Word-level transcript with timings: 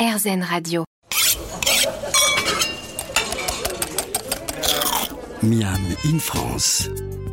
RZN 0.00 0.42
Radio. 0.42 0.84
Miam 5.42 5.76
in 6.06 6.18
France, 6.18 6.88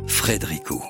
Frédérico. 0.06 0.82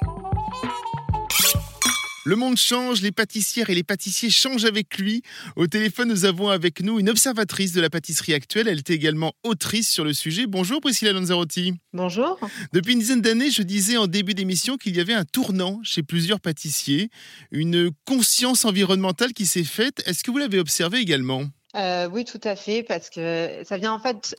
Le 2.25 2.35
monde 2.35 2.57
change, 2.57 3.01
les 3.01 3.13
pâtissières 3.13 3.71
et 3.71 3.77
les 3.77 3.85
pâtissiers 3.85 4.29
changent 4.29 4.65
avec 4.65 4.99
lui. 4.99 5.23
Au 5.55 5.69
téléphone, 5.69 6.09
nous 6.09 6.25
avons 6.25 6.49
avec 6.49 6.83
nous 6.83 6.99
une 6.99 7.09
observatrice 7.09 7.73
de 7.73 7.81
la 7.81 7.91
pâtisserie 7.91 8.35
actuelle. 8.35 8.67
Elle 8.67 8.81
était 8.81 8.95
également 8.95 9.33
autrice 9.45 9.89
sur 9.89 10.05
le 10.05 10.13
sujet. 10.13 10.49
Bonjour 10.49 10.81
Priscilla 10.81 11.13
Lanzarotti. 11.13 11.75
Bonjour. 11.93 12.41
Depuis 12.73 12.95
une 12.95 12.99
dizaine 12.99 13.23
d'années, 13.23 13.53
je 13.53 13.63
disais 13.63 13.97
en 13.97 14.09
début 14.09 14.35
d'émission 14.35 14.77
qu'il 14.77 14.97
y 14.97 15.01
avait 15.01 15.15
un 15.15 15.25
tournant 15.25 15.79
chez 15.85 16.03
plusieurs 16.03 16.41
pâtissiers, 16.41 17.09
une 17.53 17.93
conscience 18.05 18.65
environnementale 18.65 19.33
qui 19.33 19.47
s'est 19.47 19.63
faite. 19.63 20.03
Est-ce 20.07 20.25
que 20.25 20.33
vous 20.33 20.39
l'avez 20.39 20.59
observé 20.59 20.99
également? 20.99 21.45
Euh, 21.79 22.09
oui, 22.09 22.25
tout 22.25 22.41
à 22.43 22.57
fait, 22.57 22.83
parce 22.83 23.09
que 23.09 23.63
ça 23.65 23.77
vient 23.79 23.93
en 23.93 24.01
fait 24.01 24.37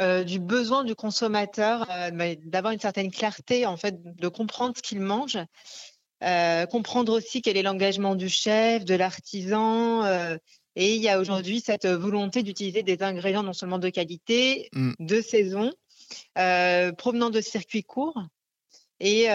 euh, 0.00 0.24
du 0.24 0.38
besoin 0.38 0.84
du 0.84 0.94
consommateur 0.94 1.86
euh, 1.90 2.34
d'avoir 2.44 2.72
une 2.72 2.80
certaine 2.80 3.10
clarté, 3.10 3.64
en 3.64 3.76
fait, 3.76 3.94
de 4.02 4.28
comprendre 4.28 4.74
ce 4.76 4.82
qu'il 4.82 5.00
mange, 5.00 5.38
comprendre 6.70 7.12
aussi 7.12 7.42
quel 7.42 7.56
est 7.56 7.62
l'engagement 7.62 8.14
du 8.14 8.28
chef, 8.28 8.84
de 8.84 8.94
l'artisan. 8.94 10.04
et 10.76 10.94
il 10.94 11.02
y 11.02 11.08
a 11.08 11.18
aujourd'hui 11.18 11.60
cette 11.60 11.86
volonté 11.86 12.42
d'utiliser 12.42 12.82
des 12.82 13.02
ingrédients 13.02 13.42
non 13.42 13.52
seulement 13.52 13.78
de 13.78 13.88
qualité, 13.90 14.68
Mm. 14.72 14.92
de 14.98 15.20
saison, 15.20 15.72
provenant 16.98 17.30
de 17.30 17.40
circuits 17.40 17.84
courts. 17.84 18.22
Et 18.98 19.28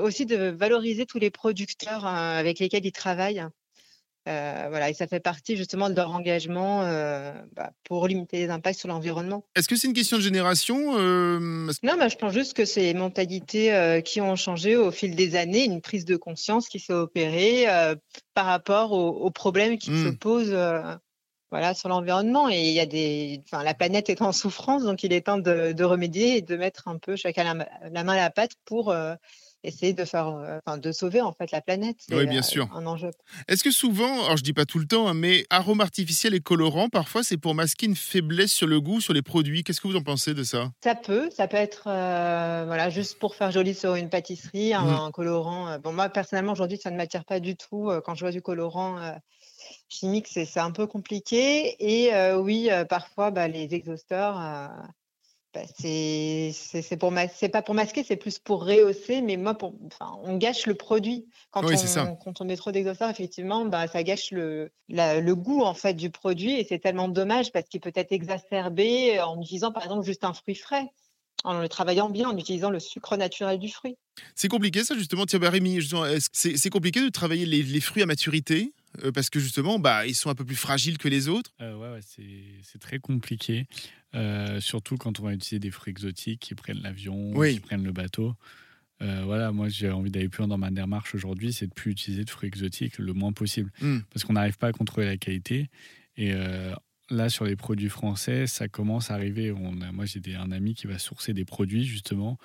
aussi 0.00 0.26
de 0.26 0.48
valoriser 0.50 1.06
tous 1.06 1.20
les 1.20 1.30
producteurs 1.30 2.06
avec 2.06 2.58
lesquels 2.58 2.84
ils 2.86 2.92
travaillent. 2.92 3.46
Euh, 4.26 4.66
voilà, 4.70 4.90
et 4.90 4.94
ça 4.94 5.06
fait 5.06 5.20
partie 5.20 5.56
justement 5.56 5.88
de 5.88 5.94
leur 5.94 6.10
engagement 6.10 6.82
euh, 6.82 7.32
bah, 7.54 7.70
pour 7.84 8.08
limiter 8.08 8.38
les 8.38 8.50
impacts 8.50 8.80
sur 8.80 8.88
l'environnement. 8.88 9.44
Est-ce 9.54 9.68
que 9.68 9.76
c'est 9.76 9.86
une 9.86 9.92
question 9.92 10.16
de 10.16 10.22
génération 10.22 10.96
euh, 10.98 11.38
Non, 11.84 11.96
mais 11.96 12.08
je 12.08 12.16
pense 12.16 12.32
juste 12.32 12.54
que 12.54 12.64
c'est 12.64 12.80
les 12.80 12.94
mentalités 12.94 14.02
qui 14.04 14.20
ont 14.20 14.34
changé 14.34 14.74
au 14.76 14.90
fil 14.90 15.14
des 15.14 15.36
années, 15.36 15.64
une 15.64 15.80
prise 15.80 16.04
de 16.04 16.16
conscience 16.16 16.68
qui 16.68 16.80
s'est 16.80 16.92
opérée 16.92 17.66
par 18.34 18.46
rapport 18.46 18.92
aux, 18.92 19.10
aux 19.10 19.30
problèmes 19.30 19.78
qui 19.78 19.90
se 19.90 20.08
Mm. 20.08 20.16
posent 20.16 20.56
voilà, 21.50 21.74
sur 21.74 21.88
l'environnement. 21.88 22.48
Et 22.48 22.62
il 22.62 22.72
y 22.72 22.80
a 22.80 22.86
des, 22.86 23.40
enfin, 23.44 23.62
la 23.62 23.74
planète 23.74 24.10
est 24.10 24.22
en 24.22 24.32
souffrance, 24.32 24.82
donc 24.82 25.04
il 25.04 25.12
est 25.12 25.26
temps 25.26 25.38
de, 25.38 25.72
de 25.72 25.84
remédier 25.84 26.38
et 26.38 26.42
de 26.42 26.56
mettre 26.56 26.88
un 26.88 26.98
peu 26.98 27.14
chacun 27.14 27.44
la, 27.54 27.68
la 27.90 28.04
main 28.04 28.14
à 28.14 28.16
la 28.16 28.30
pâte 28.30 28.52
pour 28.64 28.92
essayer 29.62 29.92
de 29.92 30.04
faire, 30.04 30.28
euh, 30.28 30.58
enfin, 30.66 30.78
de 30.78 30.92
sauver 30.92 31.20
en 31.20 31.32
fait 31.32 31.50
la 31.50 31.60
planète. 31.60 31.96
C'est, 32.08 32.14
Oui, 32.14 32.26
bien 32.26 32.38
euh, 32.38 32.42
sûr. 32.42 32.68
Un 32.74 32.86
enjeu. 32.86 33.10
Est-ce 33.48 33.64
que 33.64 33.70
souvent, 33.70 34.24
alors 34.24 34.36
je 34.36 34.42
dis 34.42 34.52
pas 34.52 34.64
tout 34.66 34.78
le 34.78 34.86
temps, 34.86 35.08
hein, 35.08 35.14
mais 35.14 35.44
arômes 35.50 35.80
artificiels 35.80 36.34
et 36.34 36.40
colorants, 36.40 36.88
parfois 36.88 37.22
c'est 37.22 37.36
pour 37.36 37.54
masquer 37.54 37.86
une 37.86 37.96
faiblesse 37.96 38.52
sur 38.52 38.66
le 38.66 38.80
goût, 38.80 39.00
sur 39.00 39.12
les 39.12 39.22
produits? 39.22 39.64
Qu'est-ce 39.64 39.80
que 39.80 39.88
vous 39.88 39.96
en 39.96 40.02
pensez 40.02 40.34
de 40.34 40.44
ça? 40.44 40.70
Ça 40.84 40.94
peut, 40.94 41.30
ça 41.30 41.48
peut 41.48 41.56
être 41.56 41.84
euh, 41.88 42.64
voilà, 42.66 42.90
juste 42.90 43.18
pour 43.18 43.34
faire 43.34 43.50
joli 43.50 43.74
sur 43.74 43.94
une 43.94 44.08
pâtisserie, 44.10 44.74
un, 44.74 44.84
Mm. 44.84 45.06
un 45.06 45.10
colorant. 45.10 45.78
Bon, 45.80 45.92
moi, 45.92 46.08
personnellement, 46.08 46.52
aujourd'hui, 46.52 46.78
ça 46.78 46.90
ne 46.90 46.96
m'attire 46.96 47.24
pas 47.24 47.40
du 47.40 47.56
tout. 47.56 47.90
Quand 48.04 48.14
je 48.14 48.20
vois 48.20 48.30
du 48.30 48.42
colorant 48.42 48.98
euh, 48.98 49.12
chimique, 49.88 50.28
c'est 50.28 50.44
c'est 50.44 50.60
un 50.60 50.70
peu 50.70 50.86
compliqué. 50.86 51.76
Et 51.80 52.14
euh, 52.14 52.38
oui, 52.38 52.68
euh, 52.70 52.84
parfois, 52.84 53.30
bah, 53.30 53.48
les 53.48 53.74
exhausteurs, 53.74 54.36
bah, 55.56 55.62
c'est 55.78 56.52
c'est- 56.52 57.48
pas 57.48 57.62
pour 57.62 57.74
masquer, 57.74 58.04
c'est 58.04 58.16
plus 58.16 58.38
pour 58.38 58.64
rehausser. 58.64 59.22
Mais 59.22 59.36
moi, 59.36 59.54
pour, 59.54 59.74
enfin, 59.86 60.12
on 60.22 60.36
gâche 60.36 60.66
le 60.66 60.74
produit. 60.74 61.26
Quand, 61.50 61.64
Oui, 61.64 61.74
on, 61.96 62.16
quand 62.16 62.40
met 62.44 62.56
trop 62.56 62.72
d'exhausteurs, 62.72 63.10
effectivement, 63.10 63.64
bah, 63.64 63.86
ça 63.88 64.02
gâche 64.02 64.30
le, 64.32 64.70
la- 64.88 65.20
le 65.20 65.34
goût 65.34 65.62
en 65.62 65.74
fait 65.74 65.94
du 65.94 66.10
produit. 66.10 66.52
Et 66.52 66.64
c'est 66.68 66.78
tellement 66.78 67.08
dommage 67.08 67.52
parce 67.52 67.68
qu'il 67.68 67.80
peut 67.80 67.92
être 67.94 68.12
exacerbé 68.12 69.18
en 69.20 69.40
utilisant, 69.40 69.72
par 69.72 69.84
exemple, 69.84 70.04
juste 70.04 70.24
un 70.24 70.34
fruit 70.34 70.54
frais 70.54 70.86
en 71.44 71.60
le 71.60 71.68
travaillant 71.68 72.10
bien, 72.10 72.28
en 72.28 72.36
utilisant 72.36 72.70
le 72.70 72.80
sucre 72.80 73.16
naturel 73.16 73.58
du 73.58 73.68
fruit. 73.68 73.96
C'est 74.34 74.48
compliqué 74.48 74.84
ça 74.84 74.94
justement, 74.94 75.26
Thierry 75.26 75.80
c'est 76.32 76.56
c'est 76.56 76.70
compliqué 76.70 77.00
de 77.00 77.08
travailler 77.08 77.46
les, 77.46 77.62
les 77.62 77.80
fruits 77.80 78.02
à 78.02 78.06
maturité? 78.06 78.72
Euh, 79.04 79.12
parce 79.12 79.30
que 79.30 79.38
justement, 79.40 79.78
bah, 79.78 80.06
ils 80.06 80.14
sont 80.14 80.30
un 80.30 80.34
peu 80.34 80.44
plus 80.44 80.56
fragiles 80.56 80.98
que 80.98 81.08
les 81.08 81.28
autres. 81.28 81.52
Euh, 81.60 81.76
ouais, 81.76 81.92
ouais, 81.92 82.00
c'est 82.62 82.78
très 82.78 82.98
compliqué, 82.98 83.66
euh, 84.14 84.60
surtout 84.60 84.96
quand 84.96 85.20
on 85.20 85.24
va 85.24 85.32
utiliser 85.34 85.58
des 85.58 85.70
fruits 85.70 85.90
exotiques 85.92 86.40
qui 86.40 86.54
prennent 86.54 86.80
l'avion, 86.82 87.32
Oui. 87.34 87.54
qui 87.54 87.60
prennent 87.60 87.84
le 87.84 87.92
bateau. 87.92 88.34
Voilà, 89.00 89.52
moi 89.52 89.68
j'ai 89.68 89.90
envie 89.90 90.10
d'aller 90.10 90.28
plus 90.30 90.38
loin 90.38 90.48
dans 90.48 90.56
ma 90.58 90.70
démarche 90.70 91.14
aujourd'hui, 91.14 91.52
c'est 91.52 91.66
de 91.66 91.74
plus 91.74 91.90
utiliser 91.92 92.24
de 92.24 92.30
fruits 92.30 92.48
exotiques 92.48 92.98
le 92.98 93.12
moins 93.12 93.32
possible, 93.32 93.70
Mm. 93.82 93.98
parce 94.10 94.24
qu'on 94.24 94.32
n'arrive 94.32 94.56
pas 94.56 94.68
à 94.68 94.72
contrôler 94.72 95.06
la 95.06 95.18
qualité. 95.18 95.68
Et 96.16 96.32
là, 97.10 97.28
sur 97.28 97.44
les 97.44 97.56
produits 97.56 97.90
français, 97.90 98.46
ça 98.46 98.68
commence 98.68 99.10
à 99.10 99.14
arriver. 99.14 99.52
On 99.52 99.82
a- 99.82 99.92
moi 99.92 100.06
j'ai 100.06 100.22
un 100.34 100.50
ami 100.50 100.74
qui 100.74 100.86
va 100.86 100.98
sourcer 100.98 101.34
des 101.34 101.44
produits 101.44 101.84
justement 101.84 102.38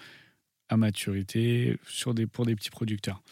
à 0.68 0.76
maturité 0.78 1.78
sur 1.88 2.14
des, 2.14 2.28
pour 2.28 2.46
des 2.46 2.56
petits 2.56 2.70
producteurs. 2.70 3.24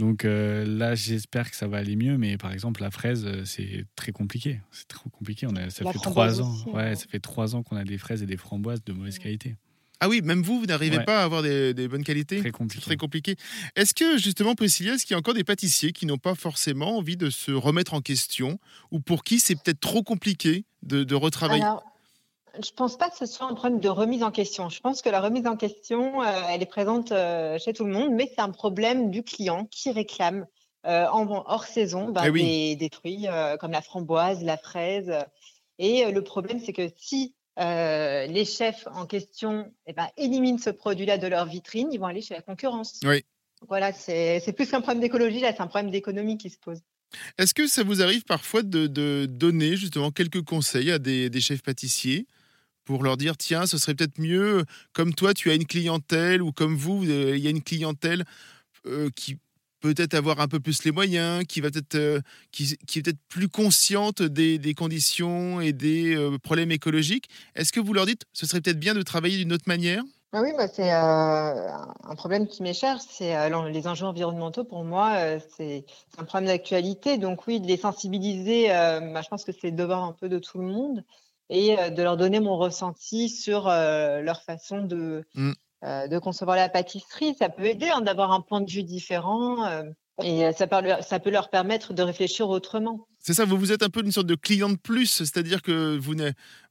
Donc 0.00 0.24
euh, 0.24 0.64
là, 0.66 0.94
j'espère 0.94 1.50
que 1.50 1.56
ça 1.56 1.68
va 1.68 1.76
aller 1.78 1.94
mieux, 1.94 2.16
mais 2.18 2.36
par 2.38 2.52
exemple, 2.52 2.80
la 2.82 2.90
fraise, 2.90 3.24
euh, 3.26 3.44
c'est 3.44 3.84
très 3.96 4.12
compliqué. 4.12 4.60
C'est 4.72 4.88
trop 4.88 5.10
compliqué. 5.10 5.46
On 5.46 5.54
a, 5.56 5.70
ça 5.70 5.84
La 5.84 5.92
fait 5.92 5.98
trois 5.98 6.40
ans. 6.40 6.50
aussi, 6.52 6.64
ouais, 6.68 6.72
ouais. 6.74 6.96
ça 6.96 7.06
fait 7.08 7.20
trois 7.20 7.54
ans 7.54 7.62
qu'on 7.62 7.76
a 7.76 7.84
des 7.84 7.98
fraises 7.98 8.22
et 8.22 8.26
des 8.26 8.36
framboises 8.36 8.82
de 8.84 8.92
mauvaise 8.92 9.18
qualité. 9.18 9.56
Ah 10.02 10.08
oui, 10.08 10.22
même 10.22 10.42
vous, 10.42 10.58
vous 10.58 10.64
n'arrivez 10.66 10.96
Ouais. 10.96 11.04
pas 11.04 11.20
à 11.20 11.24
avoir 11.24 11.42
des, 11.42 11.74
des 11.74 11.86
bonnes 11.86 12.02
qualités 12.04 12.38
Très 12.38 12.50
compliqué. 12.50 12.82
très 12.82 12.96
compliqué. 12.96 13.36
Est-ce 13.76 13.92
que 13.92 14.16
justement, 14.16 14.54
Priscilla, 14.54 14.94
est-ce 14.94 15.04
qu'il 15.04 15.12
y 15.12 15.14
a 15.14 15.18
encore 15.18 15.34
des 15.34 15.44
pâtissiers 15.44 15.92
qui 15.92 16.06
n'ont 16.06 16.16
pas 16.16 16.34
forcément 16.34 16.96
envie 16.96 17.18
de 17.18 17.28
se 17.28 17.52
remettre 17.52 17.92
en 17.92 18.00
question 18.00 18.58
ou 18.90 19.00
pour 19.00 19.22
qui 19.22 19.38
c'est 19.40 19.54
peut-être 19.56 19.80
trop 19.80 20.02
compliqué 20.02 20.64
de, 20.82 21.04
de 21.04 21.14
retravailler? 21.14 21.62
Alors, 21.62 21.84
je 22.62 22.70
pense 22.72 22.96
pas 22.96 23.10
que 23.10 23.16
ce 23.16 23.26
soit 23.26 23.46
un 23.46 23.54
problème 23.54 23.80
de 23.80 23.88
remise 23.88 24.22
en 24.22 24.30
question. 24.30 24.68
Je 24.68 24.80
pense 24.80 25.02
que 25.02 25.08
la 25.08 25.20
remise 25.20 25.46
en 25.46 25.56
question, 25.56 26.22
euh, 26.22 26.26
elle 26.48 26.62
est 26.62 26.66
présente 26.66 27.12
euh, 27.12 27.58
chez 27.58 27.72
tout 27.72 27.84
le 27.84 27.92
monde, 27.92 28.10
mais 28.12 28.30
c'est 28.34 28.40
un 28.40 28.50
problème 28.50 29.10
du 29.10 29.22
client 29.22 29.66
qui 29.70 29.90
réclame 29.90 30.46
euh, 30.86 31.06
en 31.08 31.28
hors 31.28 31.64
saison 31.64 32.08
bah, 32.10 32.22
Eh 32.26 32.30
oui. 32.30 32.42
des, 32.42 32.76
des 32.76 32.90
fruits 32.94 33.26
comme 33.60 33.72
la 33.72 33.82
framboise, 33.82 34.42
la 34.42 34.56
fraise. 34.56 35.12
Et 35.78 36.10
le 36.10 36.22
problème, 36.22 36.60
c'est 36.60 36.72
que 36.72 36.88
si 36.96 37.34
les 37.56 38.44
chefs 38.44 38.86
en 38.94 39.06
question 39.06 39.70
eh 39.86 39.92
ben, 39.92 40.08
éliminent 40.16 40.58
ce 40.58 40.70
produit-là 40.70 41.18
de 41.18 41.26
leur 41.26 41.46
vitrine, 41.46 41.88
ils 41.92 41.98
vont 41.98 42.06
aller 42.06 42.22
chez 42.22 42.34
la 42.34 42.42
concurrence. 42.42 43.00
Oui. 43.04 43.24
Voilà, 43.68 43.92
c'est 43.92 44.40
c'est 44.40 44.54
plus 44.54 44.70
qu'un 44.70 44.80
problème 44.80 45.02
d'écologie, 45.02 45.40
là, 45.40 45.52
c'est 45.52 45.60
un 45.60 45.66
problème 45.66 45.90
d'économie 45.90 46.38
qui 46.38 46.48
se 46.48 46.56
pose. 46.58 46.80
Est-ce 47.38 47.54
que 47.54 47.66
ça 47.66 47.82
vous 47.82 48.02
arrive 48.02 48.24
parfois 48.24 48.62
de, 48.62 48.86
de 48.86 49.26
donner 49.26 49.76
justement 49.76 50.10
quelques 50.10 50.42
conseils 50.42 50.90
à 50.90 50.98
des, 50.98 51.28
des 51.28 51.40
chefs 51.40 51.62
pâtissiers 51.62 52.26
pour 52.84 53.02
leur 53.02 53.16
dire 53.16 53.36
tiens, 53.36 53.66
ce 53.66 53.78
serait 53.78 53.94
peut-être 53.94 54.18
mieux, 54.18 54.64
comme 54.92 55.14
toi, 55.14 55.34
tu 55.34 55.50
as 55.50 55.54
une 55.54 55.66
clientèle 55.66 56.42
ou 56.42 56.52
comme 56.52 56.76
vous, 56.76 57.04
euh, 57.04 57.36
il 57.36 57.42
y 57.42 57.46
a 57.46 57.50
une 57.50 57.62
clientèle 57.62 58.24
euh, 58.86 59.10
qui 59.14 59.38
peut-être 59.80 60.14
avoir 60.14 60.40
un 60.40 60.48
peu 60.48 60.60
plus 60.60 60.84
les 60.84 60.92
moyens, 60.92 61.44
qui 61.46 61.60
va 61.60 61.70
peut-être 61.70 61.94
euh, 61.94 62.20
qui, 62.52 62.76
est 62.96 63.02
peut-être 63.02 63.18
plus 63.28 63.48
consciente 63.48 64.22
des, 64.22 64.74
conditions 64.74 65.60
et 65.60 65.72
des 65.72 66.14
euh, 66.14 66.38
problèmes 66.38 66.70
écologiques. 66.70 67.28
Est-ce 67.54 67.72
que 67.72 67.80
vous 67.80 67.92
leur 67.92 68.06
dites 68.06 68.24
ce 68.32 68.46
serait 68.46 68.60
peut-être 68.60 68.78
bien 68.78 68.94
de 68.94 69.02
travailler 69.02 69.38
d'une 69.38 69.52
autre 69.52 69.64
manière? 69.66 70.02
Ah 70.32 70.42
oui, 70.42 70.52
bah 70.56 70.68
c'est 70.68 70.92
euh, 70.92 71.68
un 72.04 72.14
problème 72.14 72.46
qui 72.46 72.62
m'est 72.62 72.72
cher, 72.72 73.00
c'est 73.00 73.34
euh, 73.36 73.68
les 73.68 73.88
enjeux 73.88 74.06
environnementaux. 74.06 74.62
Pour 74.62 74.84
moi, 74.84 75.14
euh, 75.16 75.40
c'est 75.56 75.84
un 76.18 76.24
problème 76.24 76.46
d'actualité. 76.48 77.18
Donc 77.18 77.48
oui, 77.48 77.60
de 77.60 77.66
les 77.66 77.76
sensibiliser, 77.76 78.70
euh, 78.70 79.00
bah, 79.12 79.22
je 79.22 79.28
pense 79.28 79.42
que 79.44 79.50
c'est 79.50 79.70
le 79.70 79.76
devoir 79.76 80.04
un 80.04 80.12
peu 80.12 80.28
de 80.28 80.38
tout 80.38 80.58
le 80.58 80.66
monde 80.66 81.04
et 81.50 81.78
euh, 81.78 81.90
de 81.90 82.02
leur 82.02 82.16
donner 82.16 82.40
mon 82.40 82.56
ressenti 82.56 83.28
sur 83.28 83.68
euh, 83.68 84.22
leur 84.22 84.40
façon 84.42 84.82
de, 84.84 85.24
Mm. 85.34 85.52
euh, 85.84 86.08
de 86.08 86.18
concevoir 86.18 86.56
la 86.56 86.68
pâtisserie. 86.70 87.34
Ça 87.38 87.50
peut 87.50 87.66
aider 87.66 87.88
hein, 87.88 88.00
d'avoir 88.00 88.32
un 88.32 88.40
point 88.40 88.62
de 88.62 88.70
vue 88.70 88.82
différent 88.84 89.58
et 90.22 90.52
ça, 90.52 90.66
peut 90.66 90.80
leur- 90.82 91.02
ça 91.04 91.18
peut 91.18 91.30
leur 91.30 91.50
permettre 91.50 91.92
de 91.94 92.02
réfléchir 92.02 92.48
autrement. 92.48 93.06
C'est 93.22 93.34
ça, 93.34 93.44
vous, 93.44 93.58
vous 93.58 93.70
êtes 93.70 93.82
un 93.82 93.90
peu 93.90 94.02
une 94.02 94.12
sorte 94.12 94.26
de 94.26 94.34
client 94.34 94.70
de 94.70 94.76
plus, 94.76 95.06
c'est-à-dire 95.06 95.60
que 95.60 95.98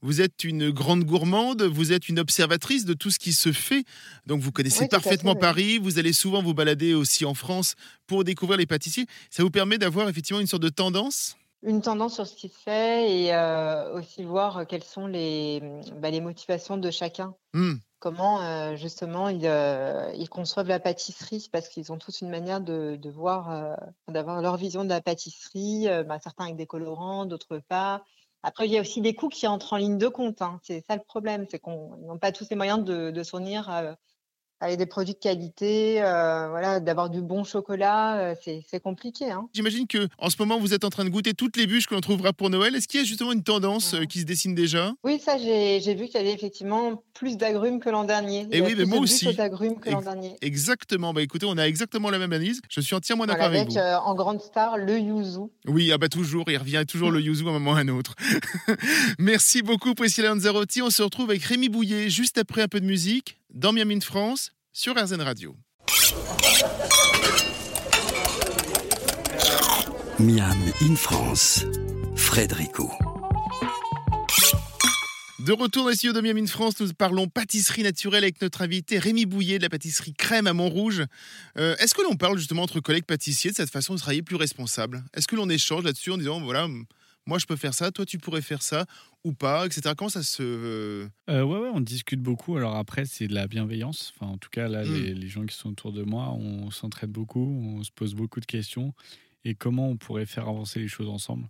vous, 0.02 0.22
êtes 0.22 0.44
une 0.44 0.72
grande 0.72 1.04
gourmande, 1.04 1.62
vous 1.62 1.92
êtes 1.92 2.10
une 2.10 2.18
observatrice 2.18 2.86
de 2.86 2.94
tout 2.94 3.12
ce 3.12 3.20
qui 3.20 3.34
se 3.34 3.52
fait. 3.52 3.84
Donc 4.26 4.42
vous 4.42 4.52
connaissez 4.52 4.80
Oui, 4.80 4.86
fait, 4.86 4.90
parfaitement 4.90 5.34
oui. 5.34 5.40
Paris, 5.40 5.78
vous 5.78 6.00
allez 6.00 6.12
souvent 6.14 6.42
vous 6.42 6.56
balader 6.56 6.96
aussi 6.96 7.24
en 7.24 7.36
France 7.36 7.76
pour 8.08 8.24
découvrir 8.24 8.58
les 8.58 8.66
pâtissiers. 8.66 9.06
Ça 9.30 9.44
vous 9.44 9.52
permet 9.52 9.78
d'avoir 9.78 10.10
effectivement 10.10 10.40
une 10.42 10.48
sorte 10.48 10.64
de 10.64 10.70
tendance? 10.70 11.36
Une 11.62 11.82
tendance 11.82 12.16
sur 12.16 12.26
ce 12.28 12.36
qui 12.36 12.50
se 12.50 12.58
fait 12.58 13.12
et 13.12 13.34
euh, 13.34 13.94
aussi 13.94 14.24
voir 14.24 14.66
quelles 14.68 14.84
sont 14.84 15.08
les, 15.08 15.62
bah, 15.96 16.10
les 16.10 16.22
motivations 16.22 16.78
de 16.78 16.92
chacun. 16.92 17.36
Hmm. 17.54 17.76
Comment 18.00 18.42
euh, 18.42 18.76
justement 18.78 19.28
ils, 19.28 19.46
euh, 19.46 20.12
ils 20.16 20.30
conçoivent 20.30 20.70
la 20.70 20.80
pâtisserie 20.80 21.50
parce 21.52 21.68
qu'ils 21.68 21.92
ont 21.92 21.98
tous 21.98 22.22
une 22.22 22.30
manière 22.30 22.62
de, 22.62 22.96
de 22.96 23.10
voir, 23.10 23.78
d'avoir 24.08 24.42
leur 24.42 24.56
vision 24.56 24.84
de 24.86 24.90
la 24.90 25.02
pâtisserie, 25.02 25.88
bah, 26.06 26.18
certains 26.24 26.46
avec 26.46 26.56
des 26.56 26.68
colorants, 26.68 27.26
d'autres 27.26 27.60
pas. 27.68 28.04
Après, 28.42 28.68
il 28.68 28.72
y 28.72 28.78
a 28.78 28.82
aussi 28.82 29.02
des 29.02 29.16
coûts 29.16 29.28
qui 29.28 29.48
entrent 29.48 29.74
en 29.74 29.78
ligne 29.78 29.98
de 29.98 30.08
compte. 30.08 30.42
hein. 30.42 30.62
C'est 30.64 30.82
ça 30.88 30.96
le 30.96 31.04
problème, 31.04 31.46
c'est 31.52 31.60
qu'on 31.60 31.98
n'ont 31.98 32.18
pas 32.18 32.32
tous 32.32 32.50
les 32.50 32.56
moyens 32.56 32.86
de, 32.86 33.12
de 33.12 33.24
fournir 33.24 33.98
avec 34.62 34.78
des 34.78 34.86
produits 34.86 35.14
de 35.14 35.20
qualité, 35.20 36.02
euh, 36.02 36.50
voilà, 36.50 36.80
d'avoir 36.80 37.10
du 37.10 37.22
bon 37.22 37.44
chocolat, 37.44 38.18
euh, 38.20 38.36
c'est 38.44 38.80
compliqué. 38.82 39.32
Hein. 39.32 39.48
J'imagine 39.54 39.88
que 39.88 40.08
en 40.18 40.30
ce 40.30 40.36
moment 40.40 40.60
vous 40.60 40.74
êtes 40.74 40.84
en 40.84 40.90
train 40.90 41.06
de 41.06 41.10
goûter 41.10 41.34
toutes 41.34 41.56
les 41.56 41.66
bûches 41.66 41.88
que 41.88 41.96
l'on 41.96 42.02
trouvera 42.02 42.34
pour 42.34 42.50
Noël. 42.50 42.76
Est-ce 42.76 42.88
qu'il 42.88 43.00
y 43.00 43.04
a 43.04 43.06
justement 43.06 43.32
une 43.32 43.44
tendance 43.44 43.94
euh, 43.94 44.04
qui 44.04 44.20
se 44.20 44.26
dessine 44.26 44.56
déjà? 44.56 44.94
Oui, 45.04 45.20
ça 45.20 45.38
j'ai 45.38 45.80
vu 45.96 46.06
qu'il 46.06 46.16
y 46.16 46.18
avait 46.18 46.34
effectivement 46.34 47.04
plus 47.14 47.38
d'agrumes 47.38 47.80
que 47.80 47.90
l'an 47.90 48.04
dernier. 48.04 48.42
Et 48.52 48.58
eh 48.58 48.62
oui, 48.62 48.76
mais 48.78 48.86
moi 48.86 49.00
aussi. 49.00 49.34
d'agrumes 49.34 49.80
que 49.80 49.90
l'an 49.90 50.02
dernier. 50.02 50.36
Exactement. 50.42 51.14
Bah 51.14 51.22
écoutez, 51.22 51.46
on 51.48 51.58
a 51.58 51.64
exactement 51.64 52.10
la 52.10 52.20
même 52.20 52.34
analyse. 52.34 52.62
Je 52.70 52.82
suis 52.82 52.96
entièrement 52.96 53.26
d'accord 53.26 53.46
avec 53.46 53.70
vous. 53.70 53.78
Avec 53.78 54.00
en 54.04 54.14
grande 54.14 54.42
star 54.42 54.78
le 54.78 55.00
yuzu. 55.00 55.50
Oui, 55.68 55.92
ah 55.94 55.98
bah 55.98 56.10
toujours, 56.10 56.46
il 56.50 56.58
revient 56.58 56.84
toujours 56.88 57.12
le 57.12 57.22
yuzu 57.22 57.46
à 57.46 57.50
un 57.50 57.54
moment 57.54 57.72
ou 57.72 57.76
à 57.76 57.80
un 57.80 57.88
autre. 57.88 58.16
Merci 59.20 59.62
beaucoup 59.62 59.94
Priscilla 59.94 60.30
Lanzarotti. 60.30 60.82
On 60.82 60.90
se 60.90 61.02
retrouve 61.02 61.30
avec 61.30 61.44
Rémi 61.44 61.70
Bouillet 61.70 62.10
juste 62.10 62.38
après 62.38 62.62
un 62.62 62.68
peu 62.68 62.80
de 62.80 62.86
musique 62.86 63.39
dans 63.54 63.72
Miami 63.74 63.98
de 64.00 64.04
France 64.04 64.52
sur 64.72 64.96
RZN 64.96 65.22
Radio. 65.22 65.56
Miam 70.20 70.58
in 70.82 70.96
France, 70.96 71.66
Frédérico. 72.16 72.92
De 75.40 75.54
retour 75.54 75.84
dans 75.84 75.90
les 75.90 75.96
studios 75.96 76.14
de 76.14 76.22
Miami 76.22 76.42
in 76.42 76.48
France, 76.48 76.80
nous 76.80 76.94
parlons 76.94 77.28
pâtisserie 77.28 77.82
naturelle 77.82 78.24
avec 78.24 78.42
notre 78.42 78.62
invité 78.62 79.00
Rémi 79.00 79.26
Bouillet 79.26 79.58
de 79.58 79.64
la 79.64 79.70
pâtisserie 79.70 80.14
Crème 80.14 80.48
à 80.48 80.54
Montrouge. 80.54 81.04
Euh, 81.58 81.76
est-ce 81.78 81.96
que 81.96 82.02
l'on 82.02 82.18
parle 82.18 82.38
justement 82.38 82.64
entre 82.64 82.82
collègues 82.82 83.06
pâtissiers 83.06 83.52
de 83.52 83.56
cette 83.56 83.72
façon 83.72 83.96
de 83.96 84.00
travailler 84.00 84.22
plus 84.22 84.36
responsable? 84.36 85.04
Est-ce 85.14 85.28
que 85.28 85.36
l'on 85.36 85.50
échange 85.50 85.86
là-dessus 85.86 86.12
en 86.12 86.18
disant 86.18 86.42
voilà, 86.42 86.68
moi 87.30 87.38
je 87.38 87.46
peux 87.46 87.56
faire 87.56 87.76
ça, 87.76 87.92
toi 87.92 88.06
tu 88.06 88.18
pourrais 88.18 88.42
faire 88.42 88.64
ça 88.64 88.86
ou 89.24 89.34
pas, 89.34 89.66
etc. 89.66 89.94
Comment 89.96 90.10
ça 90.10 90.24
se... 90.24 90.42
Euh, 90.42 91.08
ouais, 91.28 91.44
ouais, 91.44 91.70
on 91.72 91.80
discute 91.80 92.22
beaucoup. 92.22 92.58
Alors 92.58 92.76
après, 92.76 93.06
c'est 93.06 93.28
de 93.28 93.36
la 93.36 93.48
bienveillance. 93.48 94.14
Enfin, 94.16 94.32
en 94.32 94.38
tout 94.38 94.50
cas, 94.50 94.68
là, 94.68 94.84
hmm. 94.84 94.94
les, 94.94 95.28
gens 95.28 95.46
qui 95.46 95.56
sont 95.56 95.70
autour 95.70 95.94
de 95.94 96.04
moi, 96.04 96.34
on 96.34 96.72
s'entraide 96.72 97.12
beaucoup, 97.12 97.62
on 97.64 97.84
se 97.84 97.92
pose 97.92 98.16
beaucoup 98.16 98.40
de 98.40 98.48
questions 98.48 98.94
et 99.46 99.54
comment 99.54 99.88
on 99.88 99.96
pourrait 99.96 100.26
faire 100.26 100.50
avancer 100.50 100.80
les 100.80 100.88
choses 100.88 101.08
ensemble. 101.08 101.48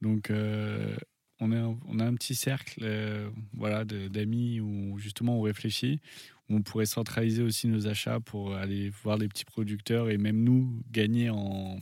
Donc, 0.00 0.30
euh, 0.30 0.96
on, 1.40 1.52
est 1.52 1.60
on 1.86 1.98
a 1.98 2.04
un 2.04 2.14
petit 2.14 2.34
cercle 2.34 2.80
euh, 2.82 3.28
voilà, 3.52 3.84
d'amis 3.84 4.60
où 4.60 4.98
justement 4.98 5.38
on 5.38 5.42
réfléchit. 5.42 6.00
On 6.48 6.62
pourrait 6.62 6.86
centraliser 6.86 7.42
aussi 7.42 7.68
nos 7.68 7.86
achats 7.86 8.20
pour 8.20 8.54
aller 8.54 8.88
voir 9.02 9.18
les 9.18 9.28
petits 9.28 9.44
producteurs 9.44 10.08
et 10.08 10.16
même 10.16 10.42
nous 10.42 10.82
gagner 10.90 11.28
en, 11.28 11.78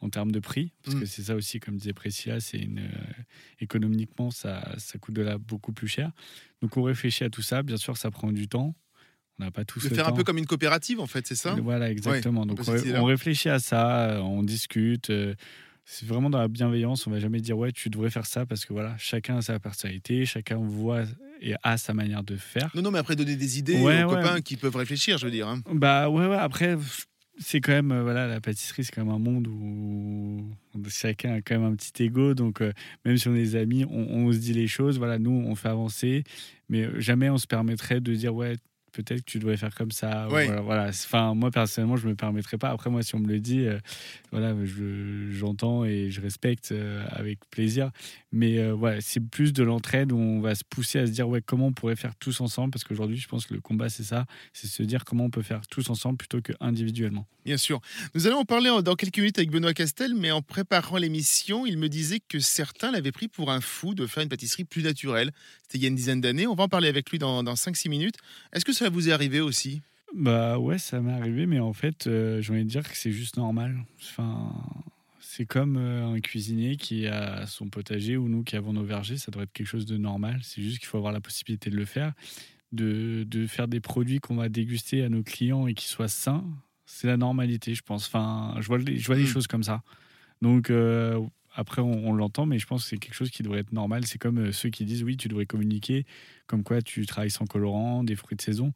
en 0.00 0.08
termes 0.08 0.32
de 0.32 0.40
prix, 0.40 0.72
parce 0.82 0.96
que 0.96 1.04
mm. 1.04 1.06
c'est 1.06 1.22
ça 1.22 1.34
aussi, 1.34 1.60
comme 1.60 1.76
disait 1.76 1.92
Priscilla, 1.92 2.40
c'est 2.40 2.58
une, 2.58 2.78
euh, 2.78 3.22
économiquement, 3.60 4.30
ça, 4.30 4.74
ça 4.78 4.98
coûte 4.98 5.14
de 5.14 5.22
là 5.22 5.38
beaucoup 5.38 5.72
plus 5.72 5.88
cher. 5.88 6.10
Donc 6.62 6.76
on 6.76 6.82
réfléchit 6.82 7.24
à 7.24 7.30
tout 7.30 7.42
ça. 7.42 7.62
Bien 7.62 7.76
sûr, 7.76 7.96
ça 7.96 8.10
prend 8.10 8.32
du 8.32 8.48
temps. 8.48 8.74
On 9.38 9.44
n'a 9.44 9.50
pas 9.50 9.64
tout 9.64 9.78
de 9.78 9.88
faire 9.88 10.08
un 10.08 10.12
peu 10.12 10.24
comme 10.24 10.38
une 10.38 10.46
coopérative, 10.46 11.00
en 11.00 11.06
fait, 11.06 11.26
c'est 11.26 11.34
ça? 11.34 11.54
Voilà, 11.54 11.90
exactement. 11.90 12.44
Donc 12.44 12.60
on, 12.66 13.04
réfléchit 13.04 13.48
à 13.48 13.58
ça, 13.58 14.20
on 14.22 14.42
discute. 14.42 15.08
Euh, 15.08 15.34
c'est 15.86 16.06
vraiment 16.06 16.30
dans 16.30 16.38
la 16.38 16.48
bienveillance. 16.48 17.06
On 17.06 17.10
va 17.10 17.18
jamais 17.18 17.40
dire 17.40 17.56
ouais, 17.56 17.72
tu 17.72 17.88
devrais 17.90 18.10
faire 18.10 18.26
ça 18.26 18.46
parce 18.46 18.64
que 18.64 18.72
voilà, 18.72 18.94
chacun 18.98 19.38
a 19.38 19.42
sa 19.42 19.58
personnalité, 19.58 20.26
chacun 20.26 20.56
voit 20.56 21.04
et 21.40 21.54
a 21.62 21.78
sa 21.78 21.94
manière 21.94 22.22
de 22.22 22.36
faire. 22.36 22.70
Non, 22.74 22.82
non, 22.82 22.90
mais 22.90 22.98
après 22.98 23.16
donner 23.16 23.34
des 23.34 23.58
idées 23.58 23.80
aux 24.04 24.08
copains 24.08 24.40
qui 24.40 24.56
peuvent 24.56 24.76
réfléchir, 24.76 25.18
je 25.18 25.24
veux 25.24 25.32
dire. 25.32 25.48
Hein. 25.48 25.62
Bah 25.72 26.10
ouais, 26.10 26.26
ouais. 26.26 26.36
Après, 26.36 26.76
c'est 27.40 27.60
quand 27.60 27.72
même, 27.72 27.90
euh, 27.90 28.02
voilà, 28.02 28.26
la 28.26 28.40
pâtisserie, 28.40 28.84
c'est 28.84 28.94
quand 28.94 29.04
même 29.04 29.14
un 29.14 29.18
monde 29.18 29.48
où 29.48 30.44
chacun 30.88 31.34
a 31.34 31.40
quand 31.40 31.58
même 31.58 31.72
un 31.72 31.74
petit 31.74 32.04
ego. 32.04 32.34
Donc, 32.34 32.60
euh, 32.60 32.72
même 33.04 33.16
si 33.16 33.28
on 33.28 33.34
est 33.34 33.54
amis, 33.54 33.84
on, 33.90 34.30
se 34.32 34.38
dit 34.38 34.52
les 34.52 34.66
choses. 34.66 34.98
Voilà, 34.98 35.18
nous, 35.18 35.30
on 35.30 35.54
fait 35.54 35.68
avancer. 35.68 36.24
Mais 36.68 36.84
euh, 36.84 37.00
jamais 37.00 37.30
on 37.30 37.38
se 37.38 37.46
permettrait 37.46 38.00
de 38.00 38.14
dire, 38.14 38.34
ouais, 38.34 38.56
peut-être 38.92 39.20
que 39.24 39.30
tu 39.30 39.38
devrais 39.38 39.56
faire 39.56 39.74
comme 39.74 39.90
ça. 39.90 40.26
Voilà, 40.28 40.88
Enfin, 40.88 41.34
moi 41.34 41.50
personnellement, 41.50 41.96
je 41.96 42.08
me 42.08 42.14
permettrais 42.14 42.58
pas. 42.58 42.70
Après, 42.70 42.90
moi, 42.90 43.02
si 43.02 43.14
on 43.14 43.18
me 43.18 43.28
le 43.28 43.40
dit, 43.40 43.66
euh, 43.66 43.78
voilà, 44.32 44.54
j'entends 45.30 45.84
et 45.84 46.10
je 46.10 46.20
respecte 46.20 46.72
euh, 46.72 47.04
avec 47.10 47.38
plaisir. 47.50 47.90
Mais 48.32 48.58
euh, 48.58 48.72
voilà, 48.72 49.00
c'est 49.00 49.20
plus 49.20 49.52
de 49.52 49.62
l'entraide 49.62 50.12
où 50.12 50.18
on 50.18 50.40
va 50.40 50.54
se 50.54 50.64
pousser 50.64 50.98
à 50.98 51.06
se 51.06 51.10
dire 51.10 51.28
ouais, 51.28 51.42
comment 51.42 51.66
on 51.66 51.72
pourrait 51.72 51.96
faire 51.96 52.14
tous 52.16 52.40
ensemble? 52.40 52.70
Parce 52.70 52.84
qu'aujourd'hui, 52.84 53.16
je 53.16 53.28
pense 53.28 53.46
que 53.46 53.54
le 53.54 53.60
combat, 53.60 53.88
c'est 53.88 54.04
ça, 54.04 54.26
c'est 54.52 54.68
se 54.68 54.82
dire 54.82 55.04
comment 55.04 55.24
on 55.24 55.30
peut 55.30 55.42
faire 55.42 55.66
tous 55.68 55.90
ensemble 55.90 56.18
plutôt 56.18 56.40
que 56.40 56.52
individuellement. 56.60 57.26
Bien 57.44 57.56
sûr. 57.56 57.80
Nous 58.14 58.26
allons 58.26 58.38
en 58.38 58.44
parler 58.44 58.70
dans 58.84 58.94
quelques 58.94 59.18
minutes 59.18 59.38
avec 59.38 59.50
Benoît 59.50 59.72
Castel, 59.72 60.14
mais 60.14 60.30
en 60.30 60.42
préparant 60.42 60.98
l'émission, 60.98 61.64
il 61.64 61.78
me 61.78 61.88
disait 61.88 62.20
que 62.20 62.38
certains 62.38 62.90
l'avaient 62.90 63.12
pris 63.12 63.28
pour 63.28 63.50
un 63.50 63.60
fou 63.60 63.94
de 63.94 64.06
faire 64.06 64.22
une 64.22 64.28
pâtisserie 64.28 64.64
plus 64.64 64.82
naturelle. 64.82 65.32
C'était 65.62 65.78
il 65.78 65.82
y 65.82 65.84
a 65.86 65.88
une 65.88 65.94
dizaine 65.94 66.20
d'années. 66.20 66.46
On 66.46 66.54
va 66.54 66.64
en 66.64 66.68
parler 66.68 66.88
avec 66.88 67.10
lui 67.10 67.18
dans, 67.18 67.42
dans 67.42 67.54
5-6 67.54 67.88
minutes. 67.88 68.16
Est-ce 68.52 68.64
que 68.64 68.72
ça 68.80 68.88
vous 68.88 69.10
est 69.10 69.12
arrivé 69.12 69.40
aussi? 69.40 69.82
Bah 70.14 70.58
ouais, 70.58 70.78
ça 70.78 71.02
m'est 71.02 71.12
arrivé, 71.12 71.44
mais 71.44 71.60
en 71.60 71.74
fait, 71.74 72.06
euh, 72.06 72.40
j'ai 72.40 72.54
envie 72.54 72.64
de 72.64 72.68
dire 72.70 72.88
que 72.88 72.96
c'est 72.96 73.12
juste 73.12 73.36
normal. 73.36 73.76
Enfin, 74.00 74.54
c'est 75.20 75.44
comme 75.44 75.76
euh, 75.76 76.06
un 76.06 76.20
cuisinier 76.20 76.76
qui 76.76 77.06
a 77.06 77.46
son 77.46 77.68
potager 77.68 78.16
ou 78.16 78.30
nous 78.30 78.42
qui 78.42 78.56
avons 78.56 78.72
nos 78.72 78.82
vergers, 78.82 79.18
ça 79.18 79.30
doit 79.30 79.42
être 79.42 79.52
quelque 79.52 79.66
chose 79.66 79.84
de 79.84 79.98
normal. 79.98 80.40
C'est 80.42 80.62
juste 80.62 80.78
qu'il 80.78 80.88
faut 80.88 80.96
avoir 80.96 81.12
la 81.12 81.20
possibilité 81.20 81.68
de 81.68 81.76
le 81.76 81.84
faire, 81.84 82.14
de, 82.72 83.24
de 83.28 83.46
faire 83.46 83.68
des 83.68 83.80
produits 83.80 84.18
qu'on 84.18 84.36
va 84.36 84.48
déguster 84.48 85.04
à 85.04 85.10
nos 85.10 85.22
clients 85.22 85.66
et 85.66 85.74
qui 85.74 85.86
soient 85.86 86.08
sains. 86.08 86.44
C'est 86.86 87.06
la 87.06 87.18
normalité, 87.18 87.74
je 87.74 87.82
pense. 87.82 88.06
Enfin, 88.06 88.54
je 88.60 88.66
vois, 88.66 88.78
je 88.78 89.06
vois 89.06 89.16
les 89.16 89.24
hmm. 89.24 89.26
choses 89.26 89.46
comme 89.46 89.62
ça. 89.62 89.82
Donc, 90.40 90.70
euh, 90.70 91.20
après, 91.52 91.82
on, 91.82 92.12
l'entend, 92.12 92.46
mais 92.46 92.58
je 92.58 92.66
pense 92.66 92.84
que 92.84 92.90
c'est 92.90 92.98
quelque 92.98 93.14
chose 93.14 93.30
qui 93.30 93.42
devrait 93.42 93.60
être 93.60 93.72
normal. 93.72 94.06
C'est 94.06 94.18
comme 94.18 94.38
euh, 94.38 94.52
ceux 94.52 94.70
qui 94.70 94.84
disent 94.84 95.02
oui, 95.02 95.16
tu 95.16 95.28
devrais 95.28 95.46
communiquer, 95.46 96.06
comme 96.46 96.62
quoi 96.62 96.80
tu 96.80 97.04
travailles 97.06 97.30
sans 97.30 97.46
colorant, 97.46 98.04
des 98.04 98.14
fruits 98.14 98.36
de 98.36 98.42
saison. 98.42 98.72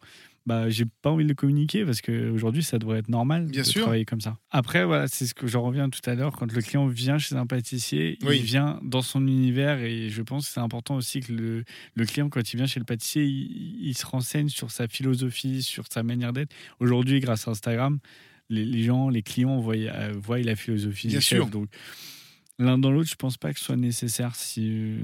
Bah, 0.46 0.68
j'ai 0.68 0.84
pas 0.84 1.10
envie 1.10 1.24
de 1.24 1.30
le 1.30 1.34
communiquer 1.34 1.86
parce 1.86 2.02
qu'aujourd'hui, 2.02 2.62
ça 2.62 2.78
devrait 2.78 2.98
être 2.98 3.08
normal 3.08 3.46
Bien 3.46 3.62
de 3.62 3.66
sûr. 3.66 3.82
travailler 3.82 4.04
comme 4.04 4.20
ça. 4.20 4.36
Après, 4.50 4.84
voilà, 4.84 5.08
c'est 5.08 5.26
ce 5.26 5.32
que 5.32 5.46
j'en 5.46 5.62
reviens 5.62 5.88
tout 5.88 6.02
à 6.04 6.14
l'heure. 6.14 6.32
Quand 6.36 6.52
le 6.52 6.60
client 6.60 6.86
vient 6.86 7.16
chez 7.16 7.34
un 7.34 7.46
pâtissier, 7.46 8.18
il 8.20 8.42
vient 8.42 8.78
dans 8.82 9.00
son 9.00 9.26
univers 9.26 9.80
et 9.80 10.10
je 10.10 10.20
pense 10.20 10.46
que 10.46 10.52
c'est 10.52 10.60
important 10.60 10.96
aussi 10.96 11.20
que 11.20 11.32
le, 11.32 11.64
le, 11.94 12.04
client, 12.04 12.28
quand 12.28 12.52
il 12.52 12.56
vient 12.58 12.66
chez 12.66 12.78
le 12.78 12.84
pâtissier, 12.84 13.24
il, 13.24 13.94
se 13.96 14.04
renseigne 14.04 14.50
sur 14.50 14.70
sa 14.70 14.86
philosophie, 14.86 15.62
sur 15.62 15.86
sa 15.90 16.02
manière 16.02 16.34
d'être. 16.34 16.54
Aujourd'hui, 16.78 17.20
grâce 17.20 17.48
à 17.48 17.52
Instagram, 17.52 17.98
les, 18.50 18.82
gens, 18.82 19.08
les 19.08 19.22
clients 19.22 19.60
voient, 19.60 19.76
euh, 19.76 20.12
voient 20.14 20.40
la 20.40 20.56
philosophie 20.56 21.08
Bien 21.08 21.20
du 21.20 21.24
sûr. 21.24 21.46
Donc, 21.46 21.68
L'un 22.58 22.78
dans 22.78 22.92
l'autre, 22.92 23.10
je 23.10 23.16
pense 23.16 23.36
pas 23.36 23.52
que 23.52 23.58
ce 23.58 23.64
soit 23.64 23.76
nécessaire. 23.76 24.36
Si, 24.36 24.96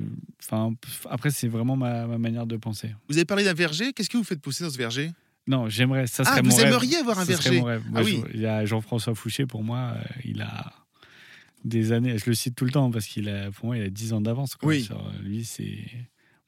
enfin, 0.43 0.73
après, 1.09 1.31
c'est 1.31 1.49
vraiment 1.49 1.77
ma, 1.77 2.07
manière 2.19 2.47
de 2.47 2.57
penser. 2.57 2.95
Vous 3.09 3.17
avez 3.17 3.25
parlé 3.25 3.45
d'un 3.45 3.55
verger. 3.55 3.93
Qu'est-ce 3.93 4.09
que 4.09 4.17
vous 4.17 4.25
faites 4.25 4.41
pousser 4.41 4.63
dans 4.63 4.71
ce 4.71 4.79
verger? 4.79 5.11
Non, 5.49 5.69
j'aimerais. 5.69 6.07
Ça 6.07 6.23
ah, 6.27 6.31
serait 6.31 6.43
vous 6.43 6.61
aimeriez 6.61 6.99
avoir 6.99 7.19
un 7.19 7.25
verger 7.25 7.61
ah, 7.95 8.03
oui. 8.03 8.23
Il 8.35 8.41
y 8.41 8.47
a 8.47 8.65
Jean-François 8.65 9.17
Fouché, 9.17 9.47
pour 9.47 9.65
moi, 9.65 9.95
euh, 9.97 10.03
il 10.25 10.43
a 10.43 10.73
des 11.65 11.91
années. 11.91 12.17
Je 12.19 12.27
le 12.27 12.35
cite 12.35 12.55
tout 12.55 12.65
le 12.65 12.71
temps 12.71 12.91
parce 12.91 13.07
qu'il 13.07 13.29
a, 13.29 13.51
pour 13.51 13.67
moi, 13.67 13.77
il 13.77 13.83
a 13.83 13.91
10 13.91 14.13
ans 14.13 14.21
d'avance. 14.21 14.57
Oui. 14.63 14.89
lui, 15.23 15.45
c'est. 15.45 15.79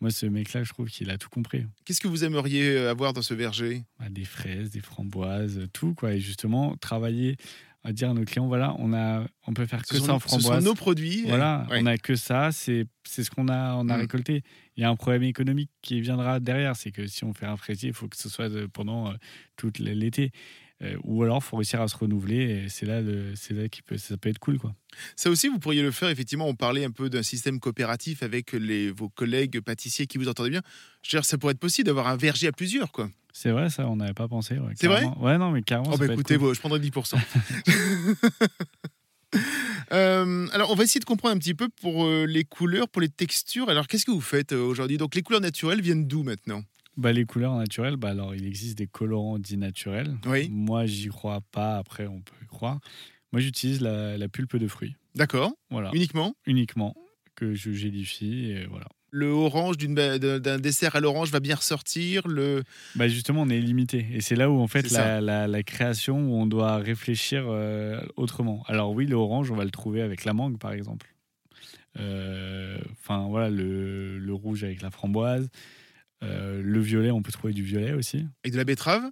Moi, 0.00 0.10
ce 0.10 0.26
mec-là, 0.26 0.64
je 0.64 0.72
trouve 0.72 0.88
qu'il 0.88 1.10
a 1.10 1.18
tout 1.18 1.28
compris. 1.28 1.64
Qu'est-ce 1.84 2.00
que 2.00 2.08
vous 2.08 2.24
aimeriez 2.24 2.76
avoir 2.78 3.12
dans 3.12 3.22
ce 3.22 3.34
verger? 3.34 3.84
Bah, 4.00 4.08
Des 4.10 4.24
fraises, 4.24 4.70
des 4.70 4.80
framboises, 4.80 5.68
tout. 5.72 5.94
Quoi. 5.94 6.14
Et 6.14 6.20
justement, 6.20 6.76
travailler 6.76 7.36
à 7.84 7.92
dire 7.92 8.10
à 8.10 8.14
nos 8.14 8.24
clients 8.24 8.46
voilà, 8.46 8.74
on, 8.78 8.92
a, 8.92 9.24
on 9.46 9.54
peut 9.54 9.66
faire 9.66 9.84
que 9.84 9.98
ça 9.98 10.14
en 10.14 10.18
framboise. 10.18 10.46
Ce 10.46 10.60
sont 10.60 10.60
nos 10.60 10.74
produits. 10.74 11.24
Voilà, 11.26 11.66
on 11.70 11.86
a 11.86 11.98
que 11.98 12.14
ça, 12.14 12.50
c'est 12.52 12.86
ce 13.06 13.30
qu'on 13.30 13.48
a, 13.48 13.74
on 13.74 13.88
a 13.88 13.96
mm. 13.96 14.00
récolté. 14.00 14.42
Il 14.76 14.82
y 14.82 14.84
a 14.84 14.90
un 14.90 14.96
problème 14.96 15.24
économique 15.24 15.70
qui 15.82 16.00
viendra 16.00 16.40
derrière, 16.40 16.76
c'est 16.76 16.92
que 16.92 17.06
si 17.06 17.24
on 17.24 17.34
fait 17.34 17.46
un 17.46 17.56
fraisier, 17.56 17.88
il 17.88 17.94
faut 17.94 18.08
que 18.08 18.16
ce 18.16 18.28
soit 18.28 18.50
pendant 18.72 19.10
euh, 19.10 19.14
tout 19.56 19.72
l'été. 19.78 20.32
Euh, 20.82 20.96
ou 21.04 21.22
alors, 21.22 21.38
il 21.38 21.44
faut 21.44 21.56
réussir 21.56 21.80
à 21.80 21.88
se 21.88 21.96
renouveler. 21.96 22.68
C'est 22.68 22.86
là, 22.86 23.00
c'est 23.36 23.54
là 23.54 23.68
qui 23.68 23.82
peut, 23.82 23.96
ça 23.98 24.16
peut 24.16 24.28
être 24.28 24.38
cool, 24.38 24.58
quoi. 24.58 24.74
Ça 25.16 25.30
aussi, 25.30 25.48
vous 25.48 25.58
pourriez 25.58 25.82
le 25.82 25.90
faire. 25.90 26.08
Effectivement, 26.08 26.48
on 26.48 26.54
parlait 26.54 26.84
un 26.84 26.90
peu 26.90 27.08
d'un 27.08 27.22
système 27.22 27.60
coopératif 27.60 28.22
avec 28.22 28.52
les, 28.52 28.90
vos 28.90 29.08
collègues 29.08 29.60
pâtissiers 29.60 30.06
qui 30.06 30.18
vous 30.18 30.28
entendaient 30.28 30.50
bien. 30.50 30.62
Je 31.02 31.16
veux 31.16 31.20
dire, 31.20 31.24
ça 31.24 31.38
pourrait 31.38 31.52
être 31.52 31.60
possible 31.60 31.86
d'avoir 31.86 32.08
un 32.08 32.16
verger 32.16 32.48
à 32.48 32.52
plusieurs, 32.52 32.90
quoi. 32.90 33.08
C'est 33.32 33.50
vrai, 33.50 33.70
ça, 33.70 33.88
on 33.88 33.96
n'avait 33.96 34.14
pas 34.14 34.28
pensé. 34.28 34.58
c'est 34.76 34.86
vrai? 34.86 35.04
Ouais, 35.20 35.38
non, 35.38 35.50
mais 35.50 35.62
carrément. 35.62 35.90
Oh, 35.92 35.96
bah, 35.96 36.06
écoutez, 36.06 36.34
je 36.34 36.60
prendrai 36.60 36.80
10%. 36.80 37.16
Euh, 39.90 40.46
alors, 40.52 40.70
on 40.70 40.74
va 40.74 40.84
essayer 40.84 41.00
de 41.00 41.04
comprendre 41.04 41.34
un 41.34 41.38
petit 41.38 41.54
peu 41.54 41.68
pour 41.68 42.04
euh, 42.04 42.24
les 42.24 42.44
couleurs, 42.44 42.88
pour 42.88 43.02
les 43.02 43.10
textures. 43.10 43.68
Alors, 43.68 43.86
qu'est-ce 43.86 44.06
que 44.06 44.10
vous 44.10 44.22
faites 44.22 44.52
aujourd'hui? 44.52 44.96
Donc, 44.96 45.14
les 45.14 45.22
couleurs 45.22 45.42
naturelles 45.42 45.82
viennent 45.82 46.06
d'où 46.06 46.22
maintenant? 46.22 46.62
Bah, 46.96 47.12
les 47.12 47.24
couleurs 47.24 47.56
naturelles, 47.56 47.96
bah, 47.96 48.10
alors 48.10 48.34
il 48.34 48.46
existe 48.46 48.76
des 48.76 48.86
colorants 48.86 49.38
dits 49.38 49.56
naturels. 49.56 50.16
Oui. 50.26 50.48
Moi, 50.50 50.86
j'y 50.86 51.08
crois 51.08 51.40
pas. 51.52 51.76
Après, 51.76 52.06
on 52.06 52.20
peut 52.20 52.34
y 52.42 52.46
croire. 52.46 52.80
Moi, 53.32 53.40
j'utilise 53.40 53.80
la, 53.80 54.28
pulpe 54.28 54.56
de 54.56 54.68
fruits. 54.68 54.94
D'accord. 55.14 55.52
Voilà. 55.70 55.90
Uniquement? 55.94 56.34
Uniquement 56.46 56.94
que 57.34 57.54
je 57.54 57.72
gélifie 57.72 58.50
et 58.50 58.66
voilà. 58.66 58.86
Le 59.14 59.26
orange 59.26 59.76
d'un 59.76 60.58
dessert 60.58 60.96
à 60.96 61.00
l'orange 61.00 61.30
va 61.30 61.40
bien 61.40 61.56
ressortir. 61.56 62.26
Le... 62.26 62.64
Bah 62.96 63.08
justement, 63.08 63.42
on 63.42 63.50
est 63.50 63.60
limité. 63.60 64.06
Et 64.10 64.22
c'est 64.22 64.36
là 64.36 64.50
où, 64.50 64.58
en 64.58 64.66
fait, 64.66 64.90
la, 64.90 65.20
la, 65.20 65.62
création, 65.62 66.18
où 66.18 66.40
on 66.40 66.46
doit 66.46 66.78
réfléchir 66.78 67.44
euh, 67.46 68.00
autrement. 68.16 68.64
Alors, 68.68 68.92
oui, 68.92 69.04
le 69.04 69.14
orange, 69.14 69.50
on 69.50 69.54
va 69.54 69.64
le 69.64 69.70
trouver 69.70 70.00
avec 70.00 70.24
la 70.24 70.32
mangue, 70.32 70.58
par 70.58 70.72
exemple. 70.72 71.14
Euh, 71.98 72.78
enfin, 72.92 73.26
voilà, 73.28 73.50
le, 73.50 74.18
le, 74.18 74.32
rouge 74.32 74.64
avec 74.64 74.80
la 74.80 74.90
framboise. 74.90 75.50
Euh, 76.22 76.62
le 76.62 76.80
violet, 76.80 77.10
on 77.10 77.20
peut 77.20 77.32
trouver 77.32 77.52
du 77.52 77.62
violet 77.62 77.92
aussi. 77.92 78.26
Avec 78.44 78.54
de 78.54 78.58
la 78.58 78.64
betterave? 78.64 79.02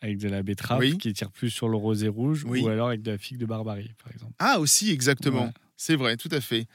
Avec 0.00 0.16
de 0.16 0.30
la 0.30 0.42
betterave 0.42 0.96
qui 0.96 1.12
tire 1.12 1.30
plus 1.30 1.50
sur 1.50 1.68
le 1.68 1.76
rosé 1.76 2.08
rouge, 2.08 2.44
ou 2.44 2.68
alors 2.68 2.88
avec 2.88 3.02
de 3.02 3.10
la 3.10 3.18
figue 3.18 3.38
de 3.38 3.46
Barbarie, 3.46 3.92
par 4.02 4.12
exemple. 4.12 4.32
Ah, 4.38 4.58
aussi, 4.58 4.90
exactement. 4.90 5.52
C'est 5.84 5.96
vrai, 5.96 6.16
tout 6.16 6.28
à 6.30 6.40
fait. 6.40 6.66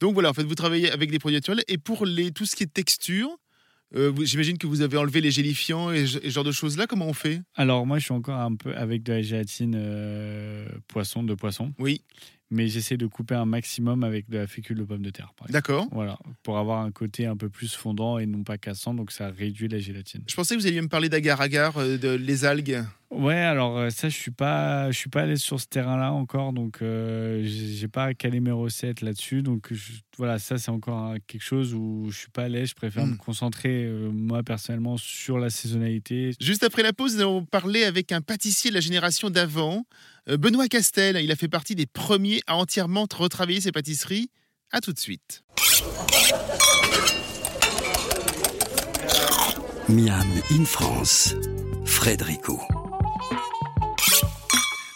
Donc 0.00 0.14
voilà, 0.14 0.30
en 0.30 0.32
fait, 0.32 0.44
vous 0.44 0.54
travaillez 0.54 0.90
avec 0.90 1.10
des 1.10 1.18
produits 1.18 1.36
naturels. 1.36 1.62
Et 1.68 1.76
pour 1.76 2.06
les, 2.06 2.32
tout 2.32 2.46
ce 2.46 2.56
qui 2.56 2.62
est 2.62 2.72
texture, 2.72 3.28
euh, 3.94 4.10
J'imagine 4.22 4.56
que 4.56 4.66
vous 4.66 4.80
avez 4.80 4.96
enlevé 4.96 5.20
les 5.20 5.30
gélifiants 5.30 5.92
et, 5.92 6.06
ce 6.06 6.30
genre 6.30 6.44
de 6.44 6.50
choses-là. 6.50 6.86
Comment 6.86 7.06
on 7.06 7.12
fait? 7.12 7.42
Alors, 7.54 7.84
moi, 7.84 7.98
je 7.98 8.04
suis 8.04 8.14
encore 8.14 8.40
un 8.40 8.56
peu 8.56 8.74
avec 8.74 9.02
de 9.02 9.12
la 9.12 9.22
gélatine 9.22 9.74
euh, 9.76 10.66
poisson, 10.88 11.22
de 11.22 11.34
poisson. 11.34 11.74
Oui 11.78 12.00
mais 12.50 12.68
j'essaie 12.68 12.96
de 12.96 13.06
couper 13.06 13.34
un 13.34 13.46
maximum 13.46 14.04
avec 14.04 14.28
de 14.28 14.38
la 14.38 14.46
fécule 14.46 14.78
de 14.78 14.84
pomme 14.84 15.02
de 15.02 15.10
terre. 15.10 15.32
D'accord. 15.48 15.88
Voilà, 15.92 16.18
pour 16.42 16.58
avoir 16.58 16.80
un 16.80 16.90
côté 16.90 17.26
un 17.26 17.36
peu 17.36 17.48
plus 17.48 17.74
fondant 17.74 18.18
et 18.18 18.26
non 18.26 18.44
pas 18.44 18.58
cassant, 18.58 18.94
donc 18.94 19.12
ça 19.12 19.30
réduit 19.30 19.68
la 19.68 19.78
gélatine. 19.78 20.22
Je 20.26 20.34
pensais 20.34 20.54
que 20.54 20.60
vous 20.60 20.66
alliez 20.66 20.80
me 20.80 20.88
parler 20.88 21.08
d'agar-agar, 21.08 21.76
euh, 21.78 21.96
de 21.96 22.10
les 22.10 22.44
algues. 22.44 22.84
Ouais, 23.10 23.34
alors 23.34 23.78
euh, 23.78 23.90
ça, 23.90 24.08
je 24.08 24.16
suis 24.16 24.30
pas, 24.30 24.90
je 24.90 24.98
suis 24.98 25.10
pas 25.10 25.22
allé 25.22 25.36
sur 25.36 25.60
ce 25.60 25.66
terrain-là 25.66 26.12
encore, 26.12 26.52
donc 26.52 26.82
euh, 26.82 27.42
j'ai 27.44 27.88
pas 27.88 28.12
calé 28.12 28.40
mes 28.40 28.50
recettes 28.50 29.02
là-dessus. 29.02 29.42
Donc 29.42 29.72
voilà, 30.18 30.38
ça 30.38 30.58
c'est 30.58 30.70
encore 30.70 31.14
quelque 31.26 31.44
chose 31.44 31.74
où 31.74 32.08
je 32.10 32.18
suis 32.18 32.30
pas 32.30 32.44
allé. 32.44 32.66
Je 32.66 32.74
préfère 32.74 33.06
me 33.06 33.12
hmm. 33.12 33.18
concentrer 33.18 33.88
moi 34.12 34.42
personnellement 34.42 34.96
sur 34.96 35.38
la 35.38 35.50
saisonnalité. 35.50 36.32
Juste 36.40 36.64
après 36.64 36.82
la 36.82 36.92
pause, 36.92 37.14
nous 37.14 37.20
allons 37.20 37.44
parler 37.44 37.84
avec 37.84 38.10
un 38.10 38.20
pâtissier 38.20 38.70
de 38.70 38.74
la 38.74 38.80
génération 38.80 39.30
d'avant, 39.30 39.84
Benoît 40.26 40.68
Castel. 40.68 41.16
Il 41.22 41.30
a 41.30 41.36
fait 41.36 41.48
partie 41.48 41.74
des 41.74 41.86
premiers 41.86 42.40
à 42.46 42.56
entièrement 42.56 43.06
retravailler 43.14 43.60
ses 43.60 43.72
pâtisseries. 43.72 44.30
À 44.70 44.80
tout 44.80 44.92
de 44.92 44.98
suite. 44.98 45.44
Miam 49.88 50.26
in 50.50 50.64
France, 50.64 51.34
Frédérico. 51.84 52.58